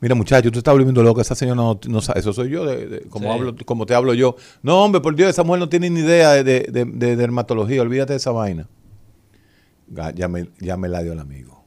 [0.00, 2.64] Mira, muchacho, tú estás volviendo loca, esa señora no, sabe, eso soy yo,
[3.10, 4.36] como, hablo, como te hablo yo.
[4.62, 6.62] No, hombre, por Dios, esa mujer no tiene ni idea de,
[7.16, 8.68] dermatología, olvídate de esa vaina.
[10.14, 11.64] Ya me, ya me la dio el amigo.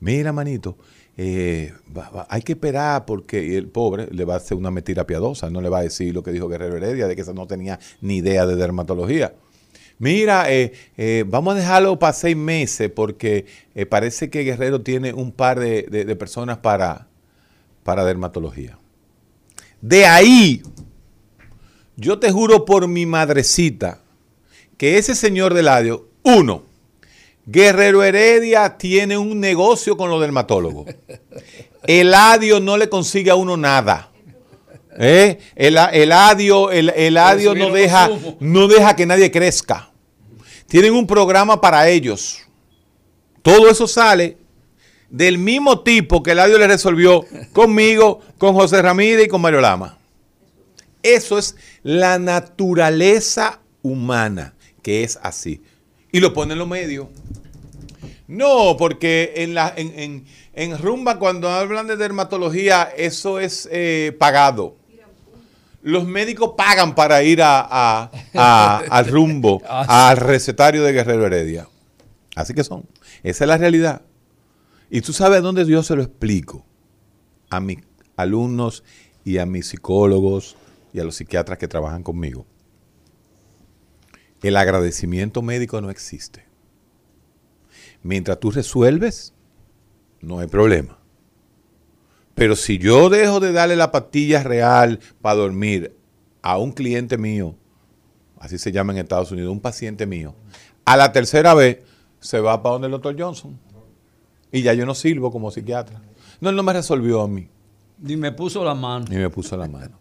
[0.00, 0.76] Mira, manito,
[1.16, 5.68] hay que esperar porque el pobre le va a hacer una mentira piadosa, no le
[5.68, 8.44] va a decir lo que dijo Guerrero Heredia, de que esa no tenía ni idea
[8.44, 9.32] de dermatología.
[9.98, 15.14] Mira, eh, eh, vamos a dejarlo para seis meses porque eh, parece que Guerrero tiene
[15.14, 17.08] un par de, personas para,
[17.86, 18.76] para dermatología.
[19.80, 20.60] De ahí,
[21.94, 24.00] yo te juro por mi madrecita
[24.76, 26.64] que ese señor de Ladio, uno,
[27.46, 30.92] Guerrero Heredia tiene un negocio con los dermatólogos.
[31.86, 34.10] Eladio no le consigue a uno nada.
[34.98, 35.38] ¿Eh?
[35.54, 36.92] El, el, adio, el,
[37.56, 38.10] no, deja,
[38.40, 39.92] no deja que nadie crezca.
[40.66, 42.40] Tienen un programa para ellos.
[43.42, 44.38] Todo eso sale
[45.10, 49.60] del mismo tipo que el adio le resolvió conmigo, con José Ramírez y con Mario
[49.60, 49.98] Lama.
[51.02, 55.62] Eso es la naturaleza humana, que es así.
[56.10, 57.06] Y lo ponen en los medios.
[58.26, 64.76] No, porque en, la, en, Rumba, cuando hablan de dermatología, eso es eh, pagado
[65.86, 71.68] los médicos pagan para ir a, al rumbo, ah, al recetario de Guerrero Heredia.
[72.34, 72.84] Así que son.
[73.22, 74.02] Esa es la realidad.
[74.90, 76.64] Y tú sabes dónde yo se lo explico.
[77.50, 77.78] A mis
[78.16, 78.84] alumnos
[79.24, 80.56] y a mis psicólogos
[80.92, 82.46] y a los psiquiatras que trabajan conmigo.
[84.42, 86.44] El agradecimiento médico no existe.
[88.02, 89.32] Mientras tú resuelves,
[90.20, 90.98] no hay problema.
[92.34, 95.96] Pero si yo dejo de darle la pastilla real para dormir
[96.42, 97.56] a un cliente mío,
[98.38, 100.34] así se llama en Estados Unidos, un paciente mío,
[100.84, 101.78] a la tercera vez
[102.20, 103.58] se va para donde el doctor Johnson.
[104.52, 106.00] Y ya yo no sirvo como psiquiatra.
[106.40, 107.48] No, él no me resolvió a mí.
[107.98, 109.06] Ni me puso la mano.
[109.08, 109.98] Ni me puso la mano.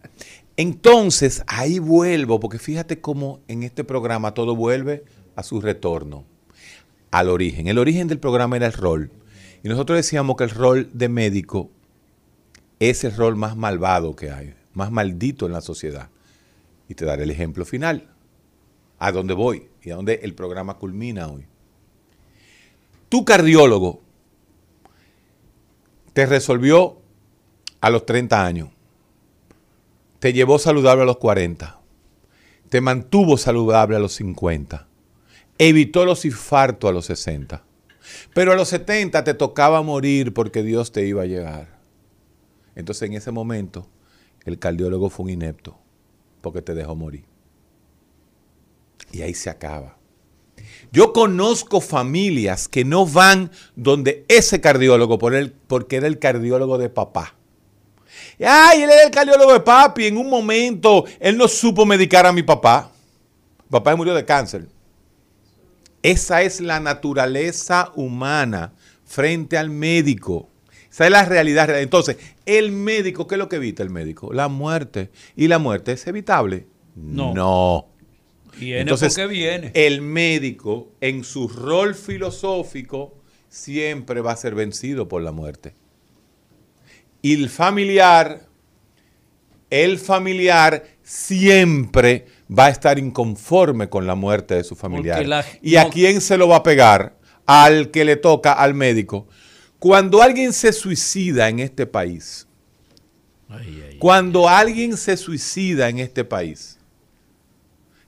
[0.57, 5.03] Entonces, ahí vuelvo, porque fíjate cómo en este programa todo vuelve
[5.35, 6.25] a su retorno,
[7.11, 7.67] al origen.
[7.67, 9.11] El origen del programa era el rol.
[9.63, 11.71] Y nosotros decíamos que el rol de médico
[12.79, 16.09] es el rol más malvado que hay, más maldito en la sociedad.
[16.87, 18.07] Y te daré el ejemplo final,
[18.99, 21.45] a dónde voy y a dónde el programa culmina hoy.
[23.09, 24.04] Tu cardiólogo
[26.15, 27.01] te resolvió
[27.81, 28.69] a los 30 años,
[30.19, 31.81] te llevó saludable a los 40,
[32.69, 34.87] te mantuvo saludable a los 50,
[35.57, 37.65] evitó los infartos a los 60,
[38.33, 41.81] pero a los 70 te tocaba morir porque Dios te iba a llegar.
[42.75, 43.89] Entonces en ese momento
[44.45, 45.77] el cardiólogo fue un inepto
[46.39, 47.25] porque te dejó morir.
[49.11, 49.97] Y ahí se acaba.
[50.91, 56.77] Yo conozco familias que no van donde ese cardiólogo por él, porque era el cardiólogo
[56.77, 57.35] de papá.
[58.39, 60.05] Ay, él era el cardiólogo de papi.
[60.05, 62.91] En un momento él no supo medicar a mi papá.
[63.69, 64.67] papá murió de cáncer.
[66.01, 68.73] Esa es la naturaleza humana
[69.05, 70.49] frente al médico.
[70.89, 71.69] Esa es la realidad.
[71.79, 74.31] Entonces, el médico, ¿qué es lo que evita el médico?
[74.31, 75.09] La muerte.
[75.35, 76.67] ¿Y la muerte es evitable?
[76.95, 77.33] No.
[77.33, 77.87] No.
[78.59, 79.71] Viene Entonces, viene.
[79.73, 83.15] El médico, en su rol filosófico,
[83.49, 85.73] siempre va a ser vencido por la muerte.
[87.21, 88.47] Y el familiar,
[89.69, 95.25] el familiar siempre va a estar inconforme con la muerte de su familiar.
[95.61, 97.17] ¿Y a quién se lo va a pegar?
[97.45, 99.27] Al que le toca, al médico.
[99.79, 102.47] Cuando alguien se suicida en este país,
[103.99, 106.74] cuando alguien se suicida en este país,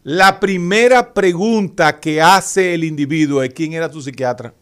[0.08, 4.54] la primera pregunta que hace el individuo es quién era tu psiquiatra.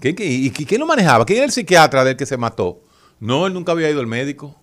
[0.00, 1.26] y, quién lo manejaba?
[1.26, 2.80] ¿Quién era el psiquiatra del que se mató?
[3.20, 4.56] No, él nunca había ido al médico.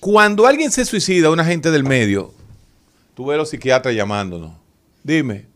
[0.00, 2.34] Cuando alguien se suicida, una gente del medio,
[3.14, 4.50] tú ves a los psiquiatras llamándonos.
[5.04, 5.46] Dime,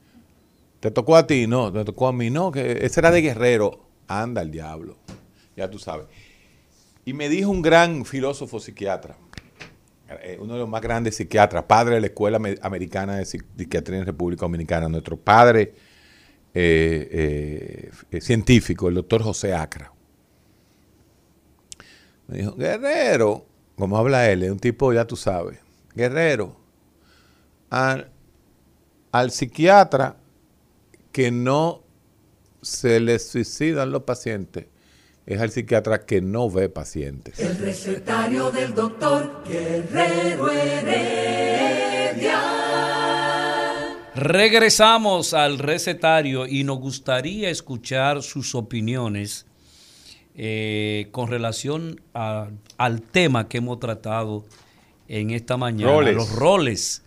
[0.79, 1.49] ¿te tocó a ti?
[1.49, 2.31] No, ¿te tocó a mí?
[2.31, 3.81] No, que ese era de guerrero.
[4.07, 4.97] Anda el diablo.
[5.57, 6.07] Ya tú sabes.
[7.05, 9.17] Y me dijo un gran filósofo psiquiatra,
[10.41, 14.43] uno de los más grandes psiquiatras, padre de la Escuela Americana de Psiquiatría en República
[14.43, 15.75] Dominicana, nuestro padre
[16.53, 19.93] eh, eh, científico, el doctor José Acra.
[22.27, 23.47] Me dijo, Guerrero,
[23.77, 25.59] como habla él, es un tipo, ya tú sabes,
[25.95, 26.57] Guerrero,
[27.71, 28.11] al,
[29.13, 30.17] al psiquiatra
[31.13, 31.83] que no
[32.63, 34.67] se le suicidan los pacientes,
[35.27, 37.39] es el psiquiatra que no ve pacientes.
[37.39, 42.41] El recetario del doctor Guerrero Heredia.
[44.15, 49.47] Regresamos al recetario y nos gustaría escuchar sus opiniones
[50.35, 54.45] eh, con relación al tema que hemos tratado
[55.09, 57.03] en esta mañana, los roles.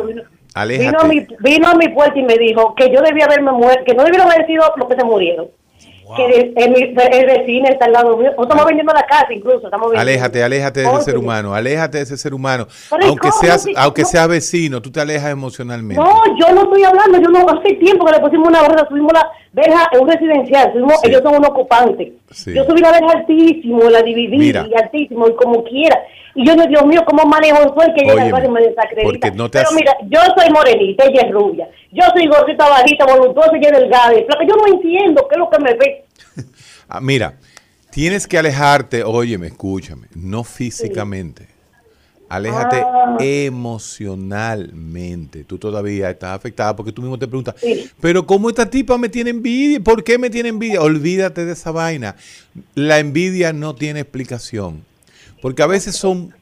[0.79, 3.83] Vino, a mi, vino a mi puerta y me dijo que yo debía haberme muerto,
[3.85, 5.47] que no debieron haber sido los que se murieron
[6.15, 8.31] que el, el, vecino está al lado mío.
[8.31, 9.65] estamos vendiendo la casa incluso.
[9.65, 11.53] Estamos aléjate, aléjate de ese ser humano.
[11.53, 12.67] Aléjate de ese ser humano.
[13.03, 16.01] Aunque seas, aunque seas vecino, tú te alejas emocionalmente.
[16.01, 17.19] No, yo no estoy hablando.
[17.19, 20.71] Yo no hace tiempo que le pusimos una barrera, subimos la verja en un residencial.
[21.03, 22.13] Ellos son un ocupante.
[22.45, 25.99] Yo subí la verja altísimo, la dividí y altísimo y como quiera.
[26.35, 29.33] Y yo, Dios mío, ¿cómo manejo el que llega al barrio y me desacredita?
[29.51, 31.67] Pero mira, yo soy morenita, ella es rubia.
[31.91, 34.13] Yo soy gordita, bajita, voluntuosa, ella es delgada.
[34.13, 36.05] Yo no entiendo qué es lo que me ve.
[36.89, 37.33] ah, mira,
[37.89, 41.56] tienes que alejarte, óyeme, escúchame, no físicamente.
[42.29, 43.17] Aléjate ah.
[43.19, 45.43] emocionalmente.
[45.43, 47.55] Tú todavía estás afectada porque tú mismo te preguntas,
[48.01, 49.79] pero ¿cómo esta tipa me tiene envidia?
[49.79, 50.81] ¿Por qué me tiene envidia?
[50.81, 52.15] Olvídate de esa vaina.
[52.75, 54.83] La envidia no tiene explicación.
[55.41, 56.33] Porque a veces son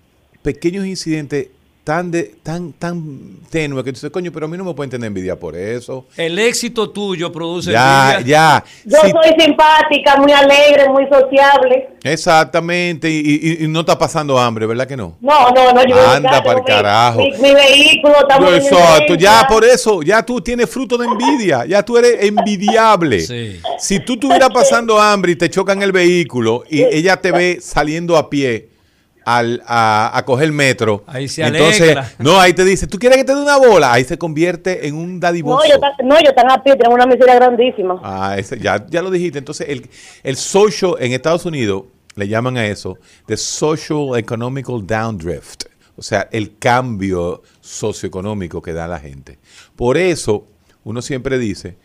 [0.41, 1.49] pequeños incidentes
[1.85, 4.89] tan de, tan tan tenue que tú dices, coño, pero a mí no me pueden
[4.89, 6.07] tener envidia por eso.
[6.17, 8.63] El éxito tuyo produce ya, envidia.
[8.83, 11.89] Ya, Yo soy simpática, muy alegre, muy sociable.
[12.03, 15.15] Exactamente, y, no está pasando hambre, ¿verdad que no?
[15.21, 15.85] No, no, no.
[15.85, 17.19] Yo Anda para el carajo.
[17.19, 21.83] Mi, vehículo está muy Exacto, ya por eso, ya tú tienes fruto de envidia, ya
[21.83, 23.21] tú eres envidiable.
[23.77, 28.17] Si tú estuvieras pasando hambre y te chocan el vehículo y ella te ve saliendo
[28.17, 28.74] a pie,
[29.25, 31.03] al, a, coger el metro.
[31.07, 33.91] Ahí se Entonces, no, ahí te dice, ¿tú quieres que te dé una bola?
[33.91, 35.63] Ahí se convierte en un dadivoso.
[35.63, 37.99] No, yo, no, yo tan a pie, tengo una miseria grandísima.
[38.03, 39.39] Ah, ese, ya, ya lo dijiste.
[39.39, 39.89] Entonces, el,
[40.23, 41.85] el social en Estados Unidos
[42.15, 45.65] le llaman a eso the social economical downdrift.
[45.97, 49.39] O sea, el cambio socioeconómico que da la gente.
[49.75, 50.45] Por eso,
[50.83, 51.77] uno siempre dice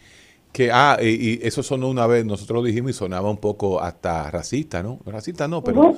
[0.52, 4.30] que, ah, y, eso sonó una vez, nosotros lo dijimos y sonaba un poco hasta
[4.30, 4.98] racista, ¿no?
[5.06, 5.96] Racista no, pero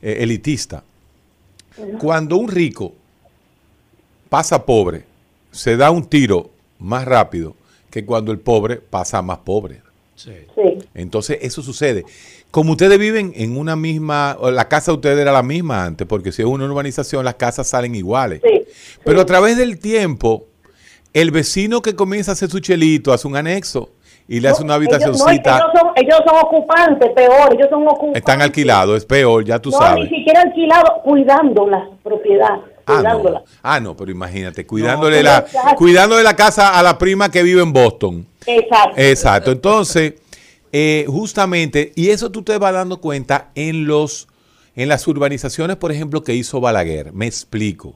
[0.00, 0.82] eh, elitista.
[1.98, 2.92] Cuando un rico
[4.28, 5.04] pasa pobre
[5.50, 7.54] se da un tiro más rápido
[7.90, 9.80] que cuando el pobre pasa más pobre.
[10.14, 10.32] Sí.
[10.94, 12.04] Entonces, eso sucede.
[12.50, 16.32] Como ustedes viven en una misma, la casa de ustedes era la misma antes, porque
[16.32, 18.40] si es una urbanización, las casas salen iguales.
[19.04, 20.46] Pero a través del tiempo,
[21.12, 23.90] el vecino que comienza a hacer su chelito hace un anexo
[24.28, 25.60] y le hace una habitacióncita.
[25.96, 28.16] Ellos, son, ocupantes, peor, ellos son ocupantes.
[28.16, 30.10] Están alquilados, es peor, ya tú sabes.
[30.10, 32.64] Ni siquiera alquilados, cuidando las propiedades.
[32.86, 33.96] Ah, ah no.
[33.96, 35.44] pero imagínate, cuidándole, la,
[35.76, 38.26] cuidándole la casa a la prima que vive en Boston.
[38.46, 38.94] Exacto.
[38.96, 39.52] Exacto.
[39.52, 40.14] Entonces,
[40.72, 44.28] eh, justamente, y eso tú te vas dando cuenta en los
[44.74, 47.12] en las urbanizaciones, por ejemplo, que hizo Balaguer.
[47.12, 47.94] Me explico.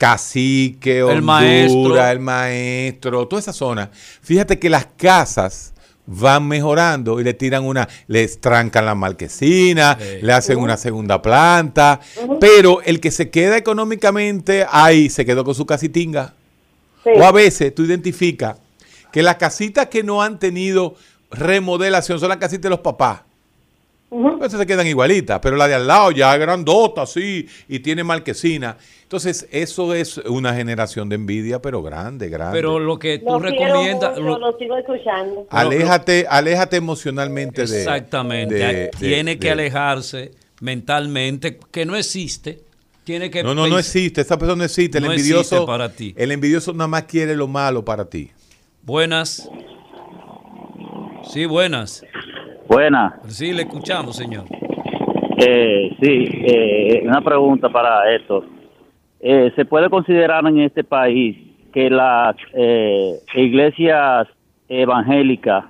[0.00, 2.06] Cacique, Honduras, el maestro.
[2.08, 3.90] el maestro, toda esa zona.
[4.22, 5.74] Fíjate que las casas
[6.06, 12.00] van mejorando y le tiran una, les trancan la marquesina, le hacen una segunda planta,
[12.40, 16.32] pero el que se queda económicamente ahí se quedó con su casitinga.
[17.04, 18.56] O a veces tú identificas
[19.12, 20.94] que las casitas que no han tenido
[21.30, 23.20] remodelación son las casitas de los papás.
[24.10, 28.02] Entonces se quedan igualitas, pero la de al lado ya es grandota, sí, y tiene
[28.02, 28.76] marquesina.
[29.02, 32.56] Entonces, eso es una generación de envidia, pero grande, grande.
[32.56, 34.18] Pero lo que tú recomiendas...
[34.18, 35.46] lo, sigo escuchando.
[35.50, 37.78] Aléjate, aléjate emocionalmente de...
[37.78, 38.90] Exactamente.
[38.98, 42.60] tiene que alejarse mentalmente, que no existe.
[43.04, 44.20] Tiene que no, no, no existe.
[44.20, 44.98] Esa persona no existe.
[44.98, 46.14] El envidioso, para ti.
[46.16, 48.30] El envidioso nada más quiere lo malo para ti.
[48.82, 49.48] Buenas.
[51.32, 52.04] Sí, buenas.
[52.70, 53.14] Buenas.
[53.26, 54.44] Sí, le escuchamos, señor.
[55.38, 58.44] Eh, sí, eh, una pregunta para esto.
[59.18, 61.36] Eh, ¿se puede considerar en este país
[61.72, 64.28] que las eh, iglesias
[64.68, 65.64] evangélicas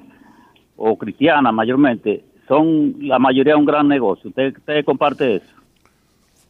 [0.76, 4.28] o cristianas mayormente son la mayoría un gran negocio?
[4.28, 5.54] ¿Usted, comparte eso?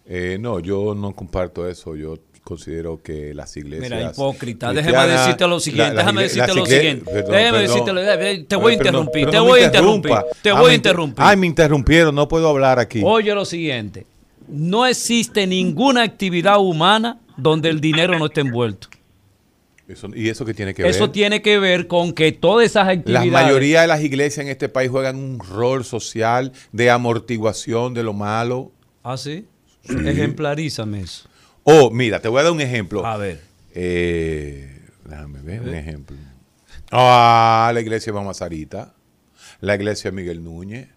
[0.05, 1.95] Eh, no, yo no comparto eso.
[1.95, 2.17] Yo
[2.51, 3.91] considero que las iglesias.
[3.91, 4.73] Mira, hipócrita.
[4.73, 5.97] Déjame decirte lo siguiente.
[5.97, 7.13] déjame decirte lo siguiente.
[7.13, 9.31] déjame decirte Te voy a interrumpir.
[9.31, 10.17] te voy a interrumpir.
[10.43, 11.25] Te voy a interrumpir.
[11.25, 12.15] Ay, me interrumpieron.
[12.15, 13.03] No puedo hablar aquí.
[13.05, 14.07] Oye lo siguiente
[14.51, 18.89] no existe ninguna actividad humana donde el dinero no esté envuelto.
[20.15, 20.91] ¿Y eso qué tiene que ver?
[20.91, 23.33] Eso tiene que ver con que todas esas actividades...
[23.33, 28.05] La mayoría de las iglesias en este país juegan un rol social de amortiguación de
[28.05, 28.71] lo malo.
[29.03, 29.47] ¿Ah, sí?
[29.89, 31.29] Ejemplarízame eso.
[31.65, 33.05] Oh, mira, te voy a dar un ejemplo.
[33.05, 33.41] A ver.
[33.75, 36.17] Eh, déjame ver un ejemplo.
[36.91, 38.95] Ah, la iglesia Mamazarita,
[39.61, 40.89] la iglesia Miguel Núñez,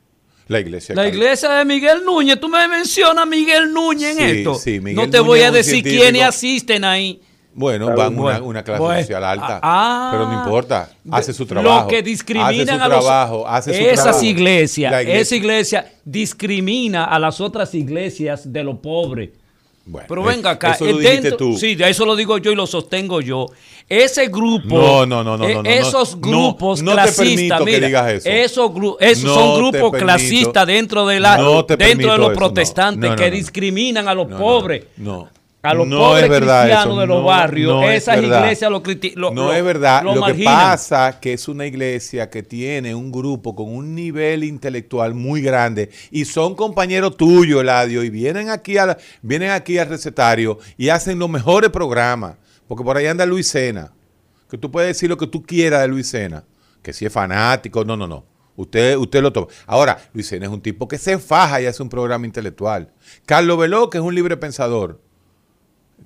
[0.48, 0.96] la iglesia.
[0.96, 2.40] La iglesia de Miguel Núñez.
[2.40, 4.60] Tú me mencionas a Miguel Núñez en esto.
[4.94, 7.22] no te voy a decir quiénes asisten ahí.
[7.56, 11.84] Bueno, van una, una clase social alta, ah, pero no importa, hace su trabajo.
[11.84, 18.64] Lo que discriminan a trabajo, esas iglesias, esa iglesia discrimina a las otras iglesias de
[18.64, 18.82] lo
[19.86, 20.06] pobre.
[20.08, 21.58] pero venga acá, eso lo dentro, tú.
[21.58, 23.48] sí, eso lo digo yo y lo sostengo yo.
[23.90, 30.66] Ese grupo, no, no, no, eh, esos grupos clasistas, mira, esos, esos son grupos clasistas
[30.66, 31.38] dentro de la
[31.78, 34.86] dentro de los protestantes que discriminan a los pobres.
[34.98, 35.30] No.
[35.64, 38.84] A los pobres cristianos de los barrios, esas iglesias lo,
[39.16, 40.04] lo No es verdad.
[40.04, 44.44] Lo, que pasa es que es una iglesia que tiene un grupo con un nivel
[44.44, 49.88] intelectual muy grande y son compañeros tuyos, Eladio, y vienen aquí, a vienen aquí al
[49.88, 52.36] recetario y hacen los mejores programas
[52.68, 53.94] porque por ahí anda Luis Sena,
[54.50, 56.44] que tú puedes decir lo que tú quieras de Luis Sena,
[56.82, 58.26] que si es fanático, no, no, no.
[58.56, 59.48] Usted, usted lo toma.
[59.66, 62.92] Ahora, Luis Sena es un tipo que se faja y hace un programa intelectual.
[63.26, 65.02] Carlos Veló, que es un libre pensador,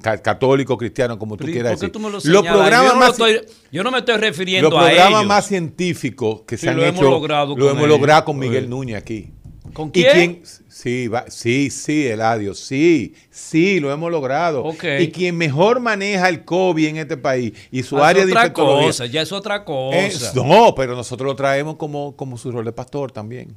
[0.02, 1.92] católico, cristiano, como tú quieras decir.
[2.26, 3.42] los programas yo, no estoy,
[3.72, 4.98] yo no me estoy refiriendo a ellos.
[4.98, 9.32] Los programas más científicos que se han hecho, lo hemos logrado con Miguel Núñez aquí.
[9.74, 10.42] ¿Con quién?
[10.70, 14.64] sí, sí, sí, Eladio, sí, sí, lo hemos logrado.
[15.00, 18.54] Y quien mejor maneja el COVID en este país y su ah, área de otra
[18.54, 20.32] cosa, ya es otra cosa.
[20.36, 23.56] no, pero nosotros lo traemos como, como su rol de pastor también.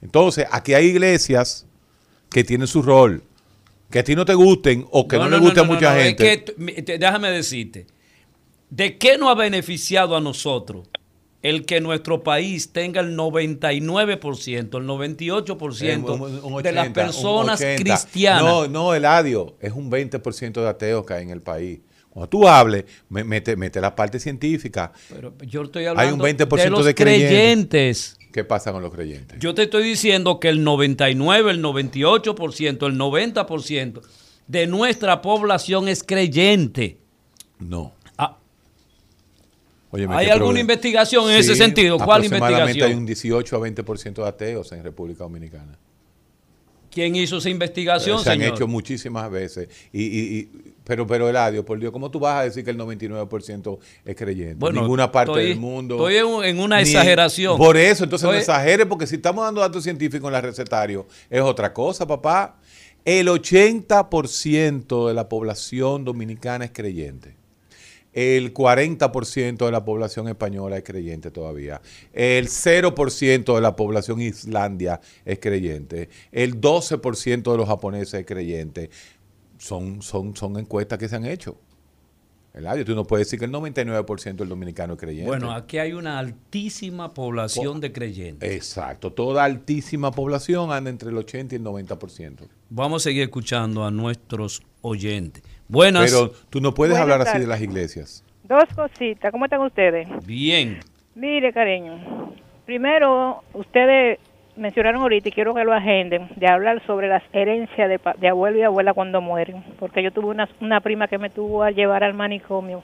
[0.00, 1.66] Entonces, aquí hay iglesias
[2.30, 3.22] que tienen su rol,
[3.90, 6.44] que a ti no te gusten o que no, le guste a mucha gente.
[6.98, 7.86] déjame decirte,
[8.70, 10.88] ¿de qué nos ha beneficiado a nosotros?
[11.42, 18.42] el que nuestro país tenga el 99%, el 98% de las personas cristianas.
[18.42, 21.78] No, no, Eladio, es un 20% de ateos que hay en el país.
[22.10, 24.90] Cuando tú hables, mete, mete la parte científica.
[25.08, 28.15] Pero yo estoy hablando hay un 20% de, los creyentes.
[28.36, 29.38] ¿Qué pasa con los creyentes?
[29.40, 34.02] Yo te estoy diciendo que el 99, el 98%, el 90%
[34.46, 36.98] de nuestra población es creyente.
[37.58, 37.94] No.
[40.10, 41.98] ¿Hay alguna investigación en ese sentido?
[41.98, 42.90] ¿Cuál investigación?
[42.90, 45.78] hay un 18 a 20% de ateos en República Dominicana.
[46.90, 49.70] ¿Quién hizo esa investigación, Se han hecho muchísimas veces.
[49.94, 50.46] Y,
[50.86, 54.54] pero, pero Eladio, por Dios, ¿cómo tú vas a decir que el 99% es creyente?
[54.54, 56.08] Bueno, Ninguna parte del mundo.
[56.08, 57.58] Estoy en, una exageración.
[57.58, 61.40] Por eso, entonces no exagere, porque si estamos dando datos científicos en la recetario, es
[61.40, 62.60] otra cosa, papá.
[63.04, 67.34] El 80% de la población dominicana es creyente.
[68.16, 71.82] El 40% de la población española es creyente todavía.
[72.14, 76.08] El 0% de la población islandia es creyente.
[76.32, 78.88] El 12% de los japoneses es creyente.
[79.58, 81.58] Son, son, son encuestas que se han hecho.
[82.86, 85.28] Tú no puedes decir que el 99% del dominicano es creyente.
[85.28, 88.50] Bueno, aquí hay una altísima población de creyentes.
[88.50, 92.48] Exacto, toda altísima población anda entre el 80 y el 90%.
[92.70, 95.42] Vamos a seguir escuchando a nuestros oyentes.
[95.68, 96.10] Buenas.
[96.10, 98.24] Pero tú no puedes hablar así de las iglesias.
[98.44, 100.08] Dos cositas, ¿cómo están ustedes?
[100.24, 100.80] Bien.
[101.14, 102.32] Mire, cariño,
[102.64, 104.18] primero, ustedes
[104.56, 108.58] mencionaron ahorita y quiero que lo agenden, de hablar sobre las herencias de, de abuelo
[108.58, 112.04] y abuela cuando mueren, porque yo tuve una, una prima que me tuvo a llevar
[112.04, 112.82] al manicomio.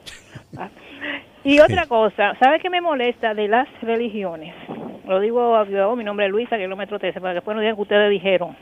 [1.44, 4.54] y otra cosa, ¿sabe qué me molesta de las religiones?
[5.06, 7.82] Lo digo a mi nombre es Luisa, kilómetro 13, para que después no digan que
[7.82, 8.56] ustedes dijeron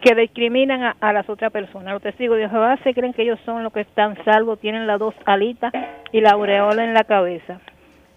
[0.00, 1.92] que discriminan a, las otras personas.
[1.92, 5.00] Los testigos de Jehová se creen que ellos son los que están salvos, tienen las
[5.00, 5.72] dos alitas
[6.12, 7.60] y la aureola en la cabeza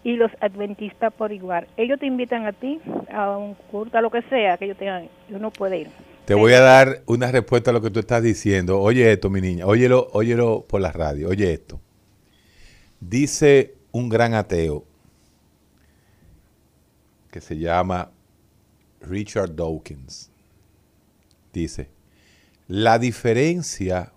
[0.03, 1.67] y los adventistas por igual.
[1.77, 2.79] Ellos te invitan a ti
[3.11, 5.87] a un culto, a lo que sea que ellos tengan, uno puede ir.
[6.25, 8.79] Te voy a dar una respuesta a lo que tú estás diciendo.
[8.79, 11.79] Oye esto, mi niña, óyelo, óyelo por la radio, oye esto.
[12.99, 14.85] Dice un gran ateo
[17.31, 18.11] que se llama
[19.01, 20.31] Richard Dawkins.
[21.53, 21.89] Dice,
[22.67, 24.13] la diferencia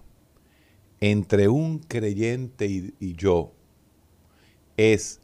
[1.00, 3.52] entre un creyente y, y yo
[4.76, 5.20] es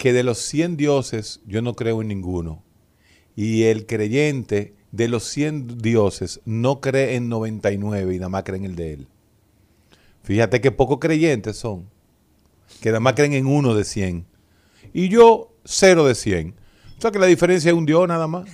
[0.00, 2.64] que de los 100 dioses yo no creo en ninguno.
[3.36, 8.56] Y el creyente de los 100 dioses no cree en 99 y nada más cree
[8.56, 9.08] en el de él.
[10.22, 11.90] Fíjate que pocos creyentes son,
[12.80, 14.24] que nada más creen en uno de 100.
[14.94, 16.54] Y yo, cero de 100.
[16.96, 18.48] O sea que la diferencia es un dios nada más.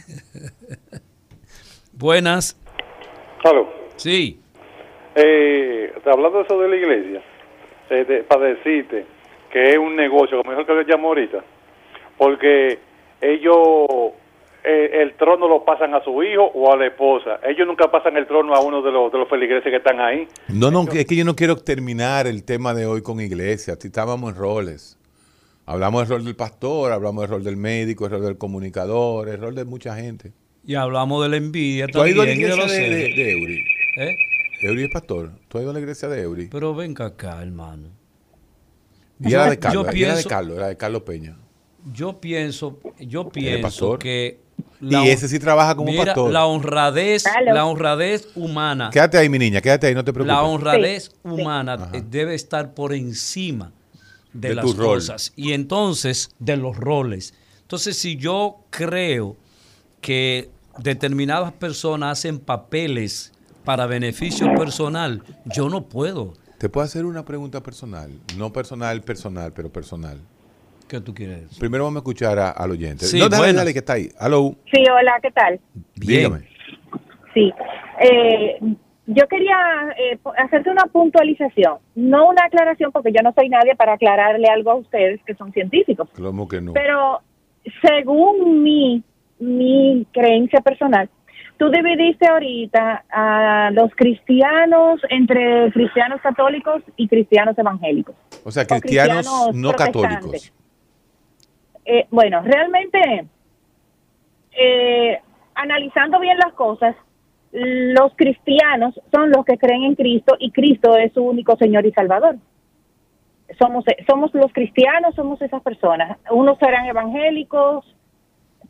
[1.92, 2.58] Buenas.
[3.44, 3.68] ¿Aló?
[3.94, 4.40] Sí.
[5.14, 7.22] Eh, hablando de eso de la iglesia,
[7.90, 9.06] eh, para decirte,
[9.56, 11.42] que es un negocio, como dijo el que le llamó ahorita,
[12.18, 12.78] porque
[13.22, 14.12] ellos
[14.62, 17.40] eh, el trono lo pasan a su hijo o a la esposa.
[17.42, 20.28] Ellos nunca pasan el trono a uno de los, de los feligreses que están ahí.
[20.48, 23.78] No, no, es que yo no quiero terminar el tema de hoy con iglesia.
[23.82, 24.98] Estábamos en roles.
[25.64, 29.40] Hablamos del rol del pastor, hablamos del rol del médico, el rol del comunicador, el
[29.40, 30.32] rol de mucha gente.
[30.66, 33.64] Y hablamos de la envidia ¿Tú has ido a la iglesia de, de, Eury?
[33.96, 34.16] ¿Eh?
[34.60, 35.30] Eury es pastor.
[35.48, 36.48] ¿Tú has ido a la iglesia de Eury?
[36.52, 37.95] Pero venga acá, hermano.
[39.20, 41.36] Y era de Carlos, era de Carlos, era de Carlos Peña.
[41.92, 44.40] Yo pienso, yo pienso que
[44.80, 46.30] y ese sí trabaja como pastor.
[46.30, 48.90] La honradez, la honradez humana.
[48.92, 50.34] Quédate ahí, mi niña, quédate ahí, no te preocupes.
[50.34, 53.72] La honradez humana debe estar por encima
[54.32, 57.34] de, las cosas y entonces de los roles.
[57.62, 59.36] Entonces, si yo creo
[60.00, 63.32] que determinadas personas hacen papeles
[63.64, 69.52] para beneficio personal, yo no puedo te puedo hacer una pregunta personal, no personal, personal,
[69.54, 70.18] pero personal.
[70.88, 71.58] ¿Qué tú quieres decir?
[71.58, 73.06] Primero vamos a escuchar al oyente.
[73.06, 74.08] Sí, no, dale, dale, que está ahí.
[74.20, 74.54] Hello.
[74.72, 75.60] Sí, hola, ¿qué tal?
[75.96, 76.48] Dígame.
[77.34, 77.52] Sí.
[78.00, 78.58] Eh,
[79.06, 79.56] yo quería
[79.98, 84.70] eh, hacerte una puntualización, no una aclaración, porque yo no soy nadie para aclararle algo
[84.70, 86.08] a ustedes que son científicos.
[86.16, 86.72] ¿Cómo que no?
[86.72, 87.20] Pero
[87.82, 89.02] según mi,
[89.40, 91.10] mi creencia personal,
[91.58, 98.14] Tú dividiste ahorita a los cristianos entre cristianos católicos y cristianos evangélicos.
[98.44, 100.52] O sea, cristianos, no católicos.
[101.86, 103.26] Eh, bueno, realmente,
[104.52, 105.20] eh,
[105.54, 106.94] analizando bien las cosas,
[107.52, 111.92] los cristianos son los que creen en Cristo y Cristo es su único Señor y
[111.92, 112.36] Salvador.
[113.58, 116.18] Somos, somos los cristianos, somos esas personas.
[116.30, 117.95] Unos serán evangélicos,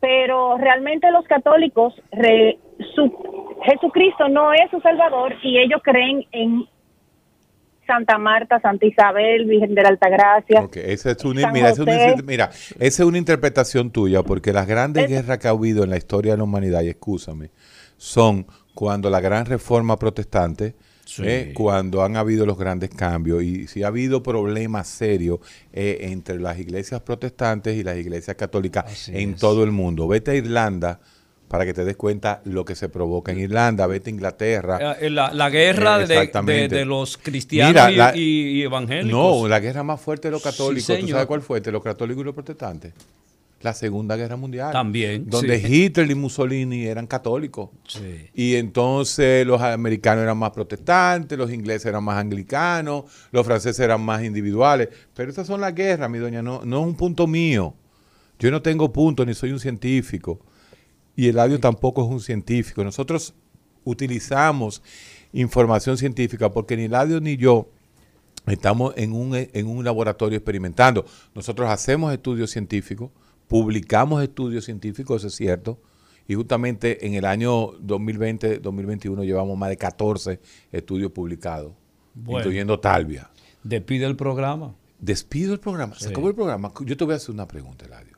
[0.01, 1.95] pero realmente los católicos,
[3.65, 6.67] Jesucristo no es su Salvador y ellos creen en
[7.87, 10.69] Santa Marta, Santa Isabel, Virgen de la Altagracia.
[10.75, 15.53] esa es una, mira, esa es una interpretación tuya, porque las grandes guerras que ha
[15.53, 17.51] habido en la historia de la humanidad, y escúchame,
[17.97, 20.75] son cuando la gran reforma protestante
[21.23, 21.53] ¿eh?
[21.55, 25.41] cuando han habido los grandes cambios y si ha habido problemas serios
[25.73, 30.09] eh, entre las iglesias protestantes y las iglesias católicas en todo el mundo.
[30.09, 31.01] Vete a Irlanda
[31.49, 34.97] para que te des cuenta lo que se provoca en Irlanda, vete a Inglaterra.
[35.01, 39.11] Eh, la, guerra de, los cristianos y, evangélicos.
[39.11, 40.99] No, la guerra más fuerte de los católicos.
[40.99, 41.61] ¿Tú sabes cuál fue?
[41.61, 42.93] De los católicos y los protestantes.
[43.61, 44.73] La Segunda Guerra Mundial.
[44.73, 45.29] También.
[45.29, 47.71] Donde Hitler y Mussolini eran católicos.
[47.89, 48.29] Sí.
[48.35, 54.03] Y entonces los americanos eran más protestantes, los ingleses eran más anglicanos, los franceses eran
[54.03, 54.89] más individuales.
[55.15, 57.75] Pero esas son las guerras, mi doña, no, no es un punto mío.
[58.39, 60.39] Yo no tengo punto, ni soy un científico.
[61.17, 62.85] Y Eladio tampoco es un científico.
[62.85, 63.35] Nosotros
[63.85, 64.83] utilizamos
[65.33, 67.71] información científica porque ni Eladio ni yo
[68.47, 71.07] estamos en un, en un laboratorio experimentando.
[71.35, 73.11] Nosotros hacemos estudios científicos
[73.49, 75.81] publicamos estudios científicos, eso es cierto,
[76.29, 80.41] y justamente en el año 2020-2021 llevamos más de 14
[80.73, 81.73] estudios publicados,
[82.27, 83.31] incluyendo Talvia.
[83.63, 84.75] Despide el programa.
[84.99, 85.95] Despido el programa.
[85.99, 86.73] Se acabó el programa.
[86.85, 88.17] Yo te voy a hacer una pregunta, Eladio.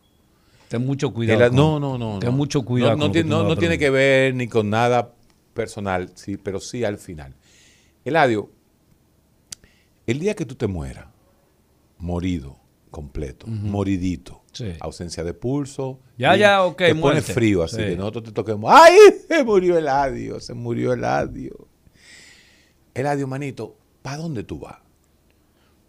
[0.69, 1.51] Ten mucho cuidado.
[1.51, 2.19] no, no, no.
[2.19, 2.97] Ten mucho cuidado.
[2.97, 5.15] No, no, tiene que ver ni con nada
[5.55, 7.35] personal, sí, pero sí al final.
[8.05, 8.51] Eladio,
[10.07, 11.07] el día que tú te mueras,
[11.99, 12.58] morido,
[12.90, 14.43] completo, moridito,
[14.81, 16.01] ausencia de pulso.
[16.16, 16.78] Ya, ya, ok.
[16.78, 18.73] Te pone frío, así que nosotros te toquemos.
[18.74, 18.97] ¡Ay!
[19.28, 21.69] Se murió Eladio, se murió Eladio.
[22.94, 24.78] Eladio, manito, ¿para dónde tú vas?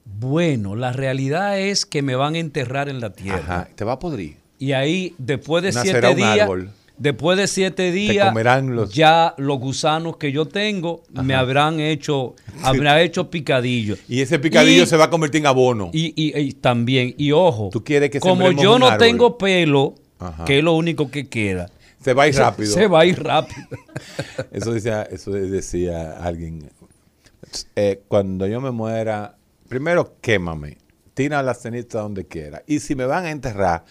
[0.05, 3.39] Bueno, la realidad es que me van a enterrar en la tierra.
[3.39, 4.38] Ajá, te va a podrir.
[4.57, 6.49] Y ahí, después de siete días,
[6.99, 8.34] después de siete días,
[8.91, 13.97] ya los gusanos que yo tengo me habrán hecho, habrá hecho picadillo.
[14.07, 15.89] Y ese picadillo se va a convertir en abono.
[15.93, 19.95] Y, también, y ojo, ¿Tú quieres que como yo no tengo pelo,
[20.45, 21.71] que es lo único que queda.
[22.03, 22.73] Se va a ir rápido.
[22.73, 23.67] Se, va a ir rápido.
[24.51, 26.69] eso, decía, eso decía alguien.
[27.76, 29.35] Eh, cuando yo me muera,
[29.67, 30.77] primero quémame,
[31.13, 32.63] tira la ceniza donde quiera.
[32.67, 33.84] Y si me van a enterrar,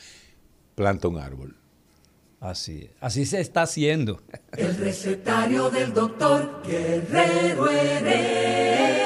[0.74, 1.57] planta un árbol.
[2.40, 4.22] Así, así se está haciendo.
[4.56, 8.98] El recetario del doctor Guerrero Heredia.